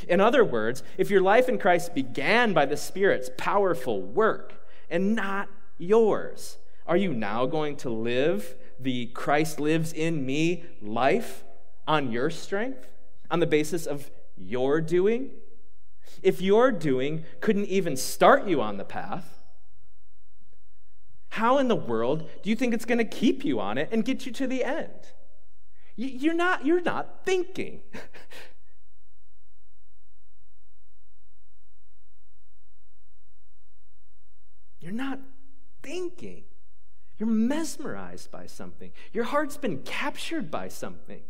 [0.08, 5.16] In other words, if your life in Christ began by the Spirit's powerful work and
[5.16, 11.44] not yours, are you now going to live the Christ lives in me life
[11.88, 12.90] on your strength,
[13.30, 15.32] on the basis of your doing?
[16.22, 19.44] If your doing couldn't even start you on the path,
[21.30, 24.06] how in the world do you think it's going to keep you on it and
[24.06, 24.90] get you to the end?
[25.98, 27.82] You're not, you're not thinking.
[34.82, 35.20] You're not
[35.82, 36.44] thinking.
[37.18, 38.92] You're mesmerized by something.
[39.14, 41.24] Your heart's been captured by something.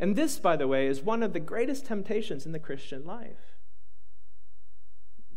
[0.00, 3.58] And this, by the way, is one of the greatest temptations in the Christian life.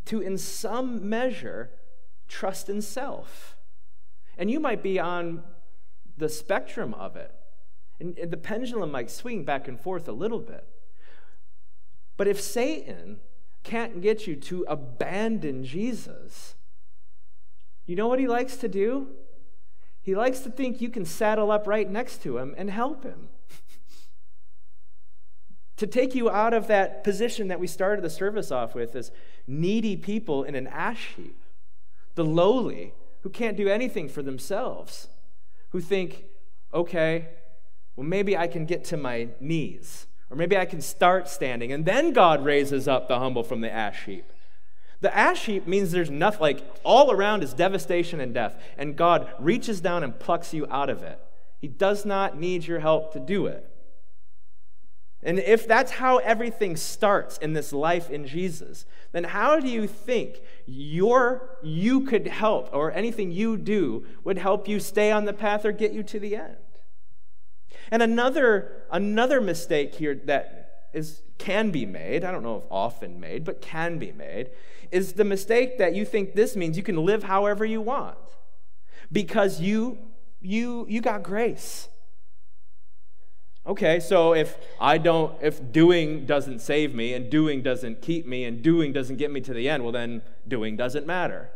[0.06, 1.72] To, in some measure,
[2.30, 3.58] trust in self.
[4.38, 5.44] And you might be on
[6.18, 7.36] the spectrum of it.
[8.00, 10.66] And the pendulum might swing back and forth a little bit.
[12.16, 13.20] But if Satan
[13.64, 16.56] can't get you to abandon Jesus,
[17.86, 19.10] you know what he likes to do?
[20.02, 23.28] He likes to think you can saddle up right next to him and help him.
[25.78, 29.12] to take you out of that position that we started the service off with as
[29.48, 31.38] needy people in an ash heap,
[32.16, 35.08] the lowly who can't do anything for themselves,
[35.70, 36.26] who think,
[36.74, 37.30] okay,
[37.96, 41.86] well, maybe I can get to my knees, or maybe I can start standing, and
[41.86, 44.26] then God raises up the humble from the ash heap.
[45.02, 49.32] The ash heap means there's nothing, like all around is devastation and death, and God
[49.40, 51.20] reaches down and plucks you out of it.
[51.60, 53.70] He does not need your help to do it.
[55.26, 59.88] And if that's how everything starts in this life in Jesus, then how do you
[59.88, 65.34] think your you could help or anything you do would help you stay on the
[65.34, 66.58] path or get you to the end?
[67.90, 73.20] And another another mistake here that is can be made, I don't know if often
[73.20, 74.52] made, but can be made,
[74.92, 78.18] is the mistake that you think this means you can live however you want
[79.12, 79.98] because you
[80.42, 81.88] you you got grace.
[83.66, 88.44] Okay, so if I don't if doing doesn't save me and doing doesn't keep me
[88.44, 91.50] and doing doesn't get me to the end, well then doing doesn't matter.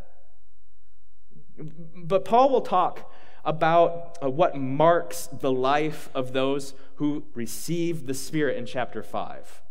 [1.96, 3.12] But Paul will talk
[3.44, 9.62] about uh, what marks the life of those who receive the Spirit in chapter 5.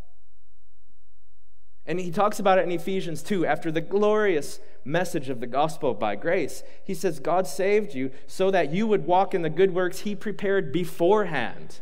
[1.85, 5.93] And he talks about it in Ephesians 2 after the glorious message of the gospel
[5.93, 6.63] by grace.
[6.83, 10.15] He says, God saved you so that you would walk in the good works he
[10.15, 11.79] prepared beforehand,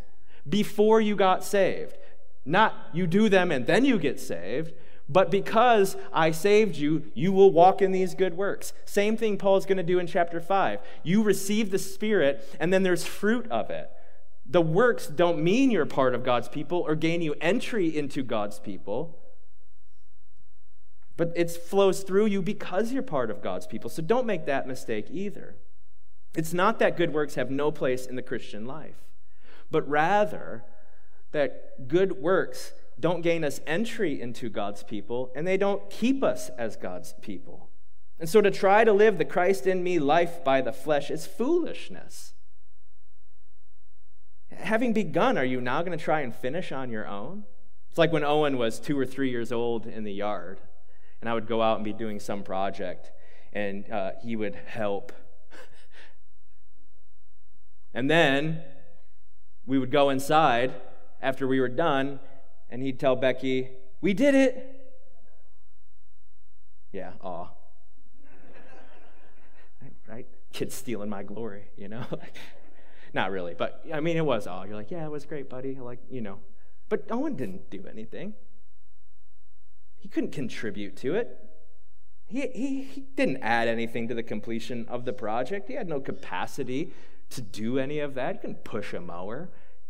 [0.48, 1.98] before you got saved.
[2.46, 4.74] Not you do them and then you get saved,
[5.08, 8.74] but because I saved you, you will walk in these good works.
[8.86, 10.80] Same thing Paul's going to do in chapter 5.
[11.04, 13.90] You receive the Spirit, and then there's fruit of it.
[14.48, 18.60] The works don't mean you're part of God's people or gain you entry into God's
[18.60, 19.20] people.
[21.18, 23.90] But it flows through you because you're part of God's people.
[23.90, 25.56] So don't make that mistake either.
[26.36, 28.98] It's not that good works have no place in the Christian life,
[29.72, 30.64] but rather
[31.32, 36.50] that good works don't gain us entry into God's people and they don't keep us
[36.58, 37.70] as God's people.
[38.20, 41.28] And so to try to live the Christ in me life by the flesh is
[41.28, 42.34] foolishness.
[44.52, 47.44] Having begun, are you now going to try and finish on your own?
[47.90, 50.62] It's like when Owen was two or three years old in the yard
[51.26, 53.12] and I would go out and be doing some project,
[53.52, 55.12] and uh, he would help.
[57.96, 58.62] and then
[59.66, 60.74] we would go inside
[61.22, 62.20] after we were done,
[62.70, 63.70] and he'd tell Becky,
[64.02, 64.72] We did it.
[66.92, 67.50] Yeah, aw.
[70.08, 70.28] right?
[70.54, 72.06] Kids stealing my glory, you know?
[73.14, 74.66] Not really, but I mean, it was all.
[74.66, 75.76] You're like, yeah, it was great, buddy.
[75.80, 76.40] Like, you know.
[76.90, 78.34] But Owen didn't do anything.
[79.98, 81.45] He couldn't contribute to it.
[82.28, 85.68] He, he, he didn't add anything to the completion of the project.
[85.68, 86.92] He had no capacity
[87.30, 88.36] to do any of that.
[88.36, 89.50] He couldn't push a mower.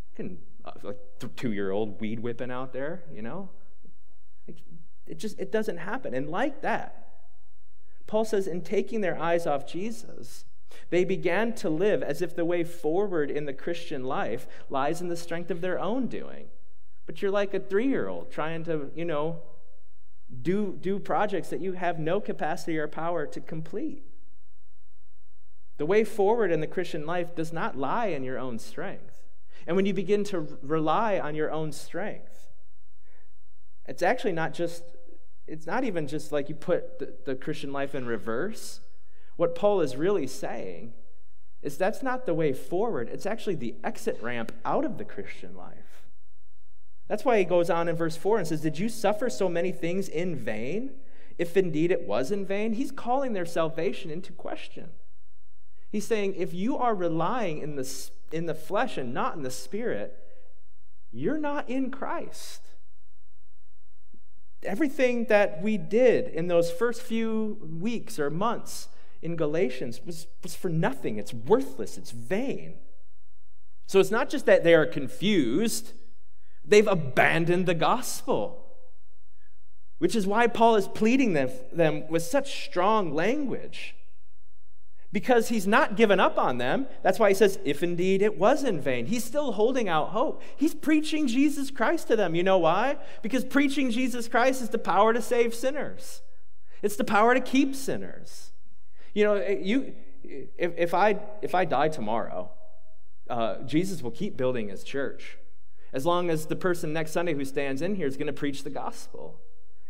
[0.10, 0.98] He couldn't, uh, like
[1.38, 3.50] two year old weed whipping out there, you know?
[5.08, 6.16] It just it doesn't happen.
[6.16, 7.10] And like that,
[8.08, 10.46] Paul says, in taking their eyes off Jesus,
[10.90, 15.10] They began to live as if the way forward in the Christian life lies in
[15.10, 16.48] the strength of their own doing.
[17.06, 19.42] But you're like a three year old trying to, you know,
[20.42, 24.04] do, do projects that you have no capacity or power to complete.
[25.78, 29.22] The way forward in the Christian life does not lie in your own strength.
[29.68, 32.50] And when you begin to rely on your own strength,
[33.88, 34.84] it's actually not just,
[35.48, 38.80] it's not even just like you put the, the Christian life in reverse.
[39.36, 40.94] What Paul is really saying
[41.62, 45.56] is that's not the way forward, it's actually the exit ramp out of the Christian
[45.56, 45.85] life.
[47.08, 49.72] That's why he goes on in verse 4 and says, Did you suffer so many
[49.72, 50.92] things in vain?
[51.38, 54.90] If indeed it was in vain, he's calling their salvation into question.
[55.92, 59.52] He's saying, if you are relying in the, in the flesh and not in the
[59.52, 60.18] spirit,
[61.12, 62.62] you're not in Christ.
[64.64, 68.90] Everything that we did in those first few weeks or months
[69.22, 71.18] in Galatians was, was for nothing.
[71.18, 72.76] It's worthless, it's vain.
[73.88, 75.94] So it's not just that they are confused,
[76.68, 78.62] they've abandoned the gospel.
[79.98, 83.96] Which is why Paul is pleading them, with such strong language.
[85.12, 86.88] Because he's not given up on them.
[87.02, 89.06] That's why he says, if indeed it was in vain.
[89.06, 90.42] He's still holding out hope.
[90.58, 92.36] He's preaching Jesus Christ to them.
[92.36, 92.98] You know why?
[93.22, 96.22] Because preaching Jesus Christ is the power to save sinners,
[96.82, 98.52] it's the power to keep sinners.
[99.14, 99.94] You know, eh, you,
[100.24, 102.52] if, if, I, if I die tomorrow,
[103.30, 105.38] uh, Jesus will keep building his church
[105.94, 108.64] as long as the person next Sunday who stands in here is going to preach
[108.64, 109.40] the gospel.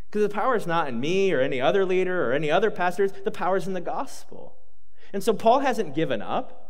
[0.07, 3.11] Because the power is not in me or any other leader or any other pastors,
[3.23, 4.55] the power is in the gospel.
[5.11, 6.61] And so Paul hasn't given up.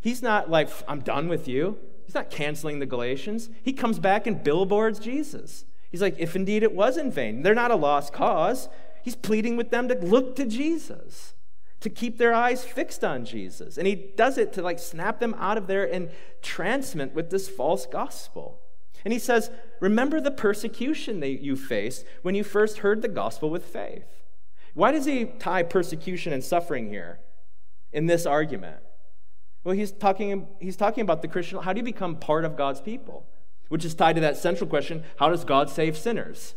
[0.00, 1.78] He's not like, I'm done with you.
[2.04, 3.50] He's not canceling the Galatians.
[3.62, 5.64] He comes back and billboards Jesus.
[5.90, 8.68] He's like, if indeed it was in vain, they're not a lost cause.
[9.02, 11.34] He's pleading with them to look to Jesus
[11.80, 13.78] to keep their eyes fixed on Jesus.
[13.78, 17.86] And he does it to like snap them out of their entrancement with this false
[17.86, 18.60] gospel.
[19.04, 19.50] And he says,
[19.80, 24.04] Remember the persecution that you faced when you first heard the gospel with faith.
[24.74, 27.20] Why does he tie persecution and suffering here
[27.92, 28.78] in this argument?
[29.64, 32.80] Well, he's talking, he's talking about the Christian, how do you become part of God's
[32.80, 33.26] people?
[33.68, 36.54] Which is tied to that central question how does God save sinners?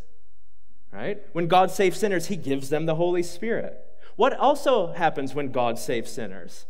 [0.92, 1.24] Right?
[1.32, 3.80] When God saves sinners, he gives them the Holy Spirit.
[4.16, 6.66] What also happens when God saves sinners?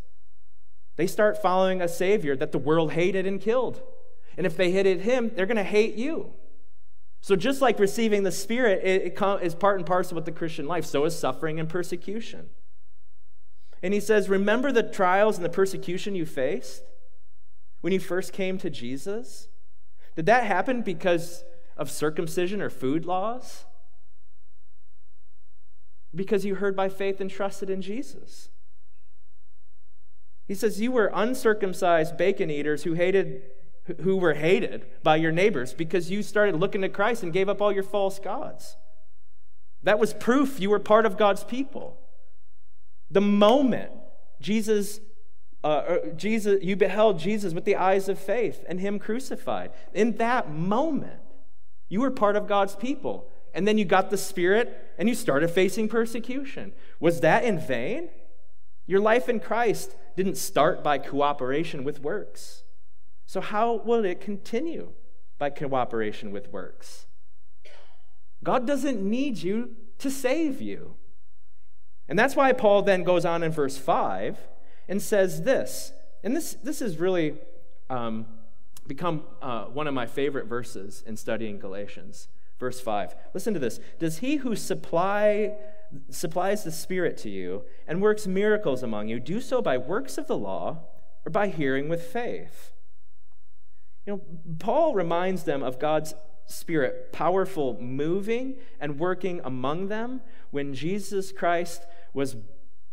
[0.95, 3.81] They start following a Savior that the world hated and killed.
[4.37, 6.33] And if they hated him, they're going to hate you.
[7.21, 10.67] So, just like receiving the Spirit it, it is part and parcel with the Christian
[10.67, 12.49] life, so is suffering and persecution.
[13.81, 16.83] And he says, Remember the trials and the persecution you faced
[17.81, 19.47] when you first came to Jesus?
[20.15, 21.43] Did that happen because
[21.77, 23.65] of circumcision or food laws?
[26.15, 28.49] Because you heard by faith and trusted in Jesus.
[30.47, 33.43] He says, You were uncircumcised bacon eaters who hated
[34.01, 37.61] who were hated by your neighbors because you started looking to Christ and gave up
[37.61, 38.77] all your false gods.
[39.83, 41.99] That was proof you were part of God's people.
[43.11, 43.91] The moment
[44.39, 44.99] Jesus,
[45.63, 50.51] uh, Jesus, you beheld Jesus with the eyes of faith and Him crucified, in that
[50.51, 51.19] moment,
[51.89, 55.49] you were part of God's people and then you got the Spirit and you started
[55.49, 56.73] facing persecution.
[56.99, 58.09] Was that in vain?
[58.85, 62.63] Your life in Christ didn't start by cooperation with works.
[63.25, 64.91] So, how will it continue
[65.37, 67.05] by cooperation with works?
[68.43, 70.95] God doesn't need you to save you.
[72.09, 74.37] And that's why Paul then goes on in verse 5
[74.89, 75.93] and says this.
[76.23, 77.35] And this, this has really
[77.89, 78.25] um,
[78.85, 82.27] become uh, one of my favorite verses in studying Galatians.
[82.63, 83.13] Verse 5.
[83.33, 83.81] Listen to this.
[83.99, 85.53] Does he who supply,
[86.09, 90.27] supplies the Spirit to you and works miracles among you do so by works of
[90.27, 90.85] the law
[91.25, 92.71] or by hearing with faith?
[94.05, 94.21] You know,
[94.59, 96.13] Paul reminds them of God's
[96.45, 102.37] Spirit powerful moving and working among them when Jesus Christ was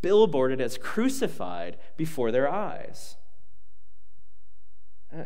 [0.02, 3.16] billboarded as crucified before their eyes.
[5.16, 5.22] Uh,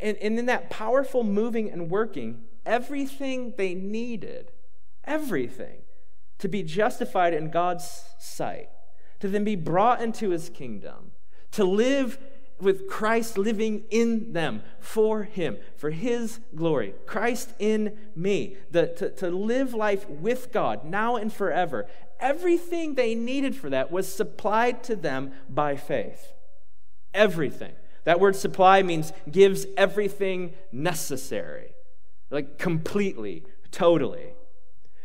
[0.00, 4.52] and, and in that powerful moving and working, everything they needed,
[5.04, 5.78] everything,
[6.38, 8.68] to be justified in God's sight,
[9.20, 11.12] to then be brought into his kingdom,
[11.52, 12.18] to live
[12.60, 16.94] with Christ living in them for him, for his glory.
[17.06, 21.86] Christ in me, the, to, to live life with God now and forever.
[22.18, 26.32] Everything they needed for that was supplied to them by faith.
[27.12, 27.72] Everything.
[28.04, 31.75] That word supply means gives everything necessary
[32.30, 34.34] like completely, totally.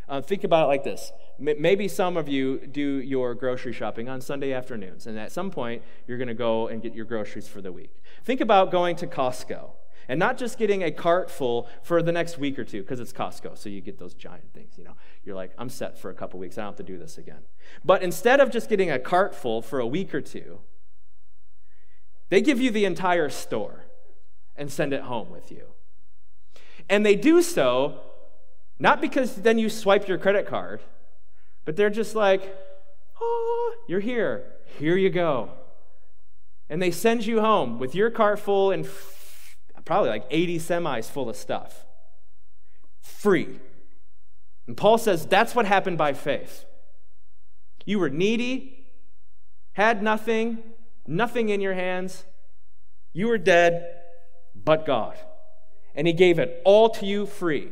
[0.10, 1.12] Uh, think about it like this
[1.42, 5.82] maybe some of you do your grocery shopping on Sunday afternoons, and at some point,
[6.08, 8.02] you're going to go and get your groceries for the week.
[8.24, 9.72] Think about going to Costco
[10.08, 13.14] and not just getting a cart full for the next week or two, because it's
[13.14, 14.96] Costco, so you get those giant things, you know.
[15.24, 17.42] You're like, I'm set for a couple weeks, I don't have to do this again.
[17.84, 20.60] But instead of just getting a cart full for a week or two,
[22.30, 23.86] they give you the entire store
[24.56, 25.68] and send it home with you.
[26.92, 28.02] And they do so
[28.82, 30.82] not because then you swipe your credit card,
[31.66, 32.58] but they're just like,
[33.22, 34.44] oh, you're here.
[34.80, 35.52] Here you go.
[36.68, 38.90] And they send you home with your cart full and
[39.86, 41.86] probably like 80 semis full of stuff.
[43.02, 43.60] Free.
[44.66, 46.66] And Paul says that's what happened by faith.
[47.86, 48.88] You were needy,
[49.74, 50.58] had nothing,
[51.06, 52.26] nothing in your hands.
[53.14, 53.86] You were dead,
[54.56, 55.18] but God.
[55.96, 57.72] And He gave it all to you free.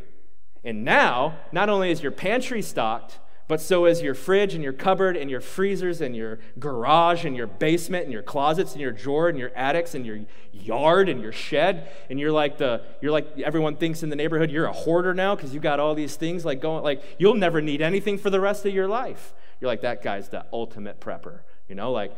[0.64, 4.74] And now, not only is your pantry stocked, but so is your fridge and your
[4.74, 8.92] cupboard and your freezers and your garage and your basement and your closets and your
[8.92, 10.20] drawer and your attics and your
[10.52, 11.92] yard and your shed.
[12.12, 15.36] And you're like the you're like everyone thinks in the neighborhood you're a hoarder now
[15.36, 18.40] because you got all these things like going like you'll never need anything for the
[18.40, 19.34] rest of your life.
[19.60, 21.40] You're like that guy's the ultimate prepper.
[21.68, 22.16] You know, like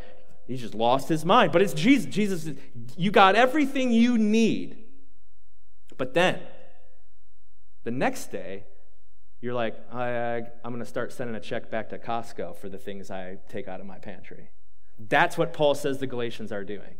[0.47, 1.53] he's just lost his mind.
[1.53, 2.13] But it's Jesus.
[2.13, 2.49] Jesus,
[2.97, 4.80] you got everything you need.
[6.01, 6.39] But then
[7.83, 8.63] the next day,
[9.39, 12.79] you're like, I, am going to start sending a check back to Costco for the
[12.79, 14.49] things I take out of my pantry.
[14.97, 16.95] That's what Paul says the Galatians are doing.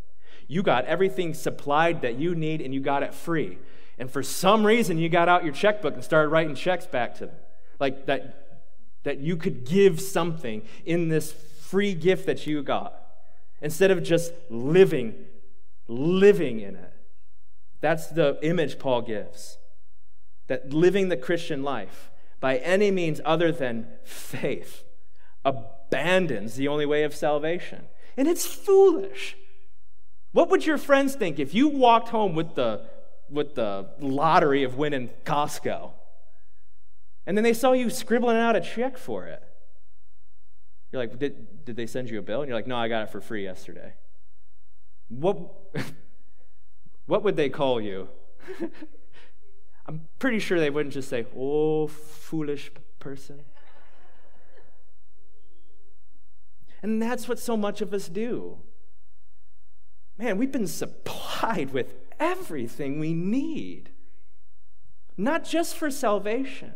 [0.47, 3.57] You got everything supplied that you need and you got it free.
[3.97, 7.25] And for some reason, you got out your checkbook and started writing checks back to
[7.25, 7.35] them.
[7.79, 8.67] Like that,
[9.01, 12.93] that you could give something in this free gift that you got
[13.63, 15.15] instead of just living,
[15.87, 16.90] living in it.
[17.81, 19.57] That's the image Paul gives
[20.47, 24.83] that living the Christian life by any means other than faith
[25.45, 27.85] abandons the only way of salvation.
[28.17, 29.37] And it's foolish.
[30.31, 32.85] What would your friends think if you walked home with the,
[33.29, 35.91] with the lottery of winning Costco
[37.25, 39.43] and then they saw you scribbling out a check for it?
[40.91, 42.41] You're like, did, did they send you a bill?
[42.41, 43.93] And you're like, no, I got it for free yesterday.
[45.07, 45.37] What,
[47.05, 48.09] what would they call you?
[49.87, 53.41] I'm pretty sure they wouldn't just say, oh, foolish person.
[56.81, 58.57] And that's what so much of us do.
[60.17, 63.91] Man, we've been supplied with everything we need,
[65.17, 66.73] not just for salvation,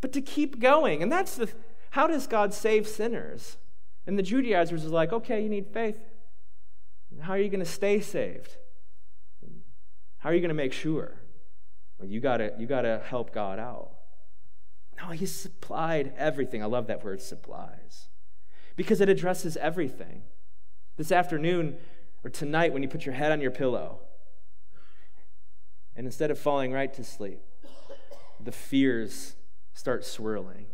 [0.00, 1.02] but to keep going.
[1.02, 1.50] And that's the
[1.90, 3.56] how does God save sinners?
[4.06, 5.98] And the Judaizers are like, okay, you need faith.
[7.20, 8.56] How are you going to stay saved?
[10.18, 11.20] How are you going to make sure?
[11.98, 13.90] Well, you gotta you gotta help God out.
[15.00, 16.62] No, He supplied everything.
[16.62, 18.08] I love that word supplies.
[18.76, 20.22] Because it addresses everything.
[20.96, 21.76] This afternoon
[22.24, 24.00] or tonight, when you put your head on your pillow,
[25.96, 27.40] and instead of falling right to sleep,
[28.40, 29.34] the fears
[29.72, 30.66] start swirling.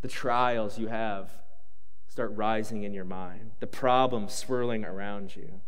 [0.00, 1.30] The trials you have
[2.08, 3.52] start rising in your mind.
[3.60, 5.60] The problems swirling around you.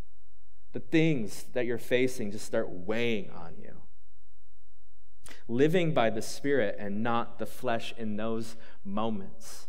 [0.74, 3.74] The things that you're facing just start weighing on you
[5.48, 9.68] living by the Spirit and not the flesh in those moments.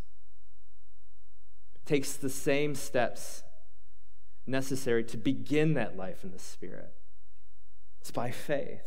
[1.86, 3.44] takes the same steps
[4.48, 6.96] necessary to begin that life in the Spirit.
[8.02, 8.82] It's by faith.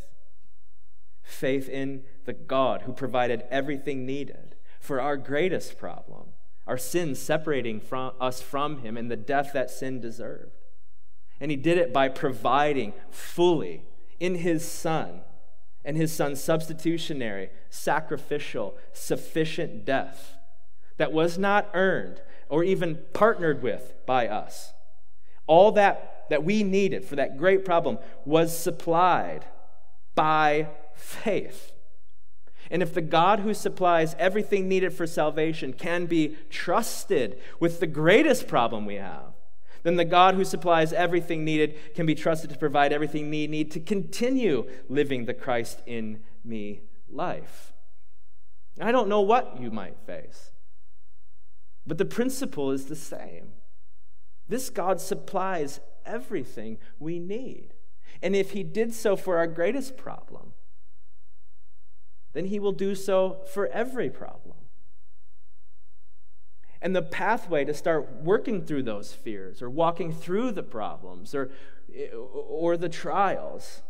[1.22, 6.30] Faith in the God who provided everything needed for our greatest problem,
[6.66, 10.56] our sin separating from us from Him and the death that sin deserved.
[11.40, 13.84] And He did it by providing fully
[14.18, 15.20] in His Son
[15.88, 20.36] and his son's substitutionary, sacrificial, sufficient death
[20.98, 22.20] that was not earned
[22.50, 24.74] or even partnered with by us.
[25.46, 29.46] All that that we needed for that great problem was supplied
[30.14, 31.72] by faith.
[32.70, 37.86] And if the God who supplies everything needed for salvation can be trusted with the
[37.86, 39.37] greatest problem we have,
[39.88, 43.70] then the God who supplies everything needed can be trusted to provide everything we need
[43.70, 47.72] to continue living the Christ in me life.
[48.78, 50.50] I don't know what you might face,
[51.86, 53.52] but the principle is the same.
[54.46, 57.72] This God supplies everything we need.
[58.22, 60.52] And if He did so for our greatest problem,
[62.34, 64.56] then He will do so for every problem.
[66.80, 71.50] And the pathway to start working through those fears or walking through the problems or,
[72.22, 73.82] or the trials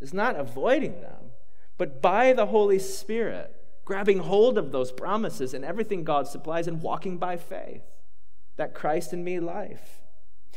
[0.00, 1.30] is not avoiding them,
[1.78, 6.82] but by the Holy Spirit, grabbing hold of those promises and everything God supplies and
[6.82, 7.82] walking by faith.
[8.56, 10.02] That Christ in me life.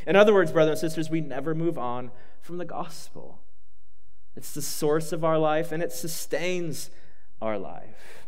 [0.06, 2.10] In other words, brothers and sisters, we never move on
[2.42, 3.40] from the gospel.
[4.36, 6.90] It's the source of our life and it sustains
[7.40, 8.26] our life.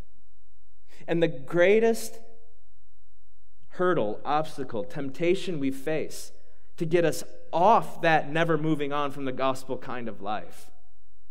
[1.07, 2.19] And the greatest
[3.79, 6.33] hurdle, obstacle, temptation we face
[6.77, 10.71] to get us off that never moving on from the gospel kind of life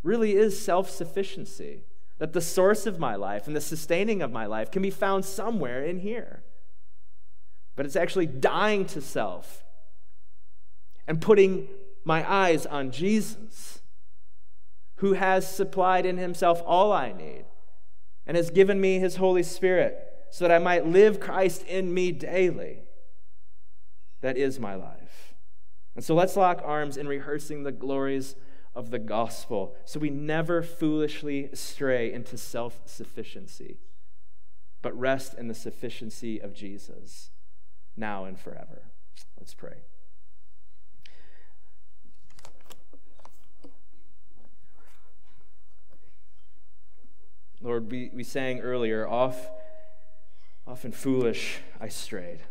[0.03, 1.83] really is self sufficiency.
[2.19, 5.23] That the source of my life and the sustaining of my life can be found
[5.23, 6.41] somewhere in here.
[7.75, 9.63] But it's actually dying to self
[11.07, 11.67] and putting
[12.03, 13.81] my eyes on Jesus,
[14.95, 17.45] who has supplied in himself all I need
[18.25, 22.11] and has given me his Holy Spirit so that I might live Christ in me
[22.11, 22.83] daily.
[24.21, 25.35] That is my life.
[25.95, 28.35] And so let's lock arms in rehearsing the glories
[28.75, 33.79] of the gospel so we never foolishly stray into self sufficiency,
[34.81, 37.31] but rest in the sufficiency of Jesus
[37.95, 38.91] now and forever.
[39.39, 39.77] Let's pray.
[47.59, 49.49] Lord, we, we sang earlier, off,
[50.67, 52.41] often foolish I strayed.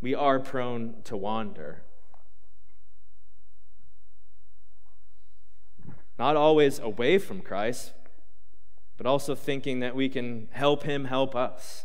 [0.00, 1.82] We are prone to wander.
[6.18, 7.92] Not always away from Christ,
[8.96, 11.84] but also thinking that we can help Him help us.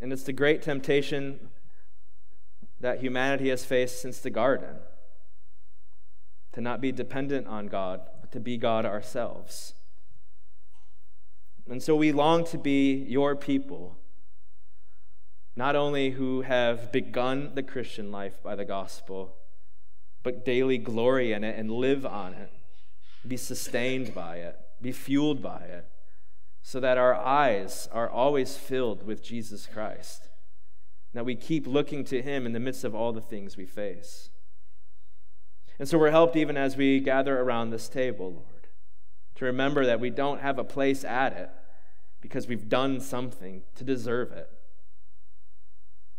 [0.00, 1.50] And it's the great temptation
[2.80, 4.76] that humanity has faced since the garden
[6.52, 8.00] to not be dependent on God,
[8.32, 9.74] to be God ourselves.
[11.68, 13.96] And so we long to be your people,
[15.54, 19.36] not only who have begun the Christian life by the gospel,
[20.22, 22.50] but daily glory in it and live on it,
[23.26, 25.86] be sustained by it, be fueled by it,
[26.62, 30.28] so that our eyes are always filled with Jesus Christ,
[31.14, 34.29] that we keep looking to Him in the midst of all the things we face.
[35.80, 38.68] And so we're helped even as we gather around this table, Lord,
[39.36, 41.48] to remember that we don't have a place at it
[42.20, 44.50] because we've done something to deserve it.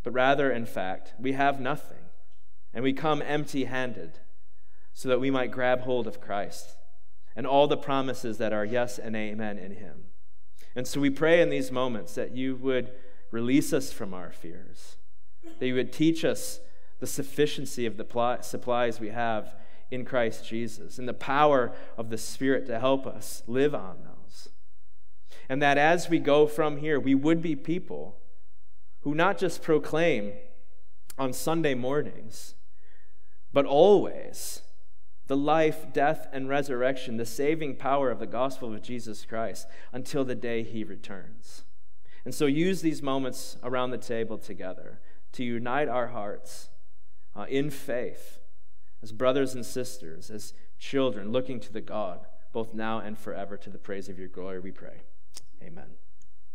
[0.01, 2.09] But rather, in fact, we have nothing,
[2.73, 4.17] and we come empty handed
[4.93, 6.75] so that we might grab hold of Christ
[7.35, 10.05] and all the promises that are yes and amen in Him.
[10.75, 12.93] And so we pray in these moments that you would
[13.29, 14.95] release us from our fears,
[15.59, 16.61] that you would teach us
[17.01, 19.55] the sufficiency of the supplies we have
[19.89, 24.49] in Christ Jesus and the power of the Spirit to help us live on those.
[25.49, 28.17] And that as we go from here, we would be people
[29.01, 30.31] who not just proclaim
[31.17, 32.53] on Sunday mornings,
[33.51, 34.61] but always
[35.25, 40.23] the life, death, and resurrection, the saving power of the gospel of Jesus Christ until
[40.23, 41.63] the day he returns.
[42.25, 44.99] And so use these moments around the table together
[45.31, 46.69] to unite our hearts
[47.35, 48.39] uh, in faith,
[49.01, 53.69] as brothers and sisters, as children, looking to the God, both now and forever, to
[53.69, 55.01] the praise of your glory, we pray.
[55.63, 55.91] Amen.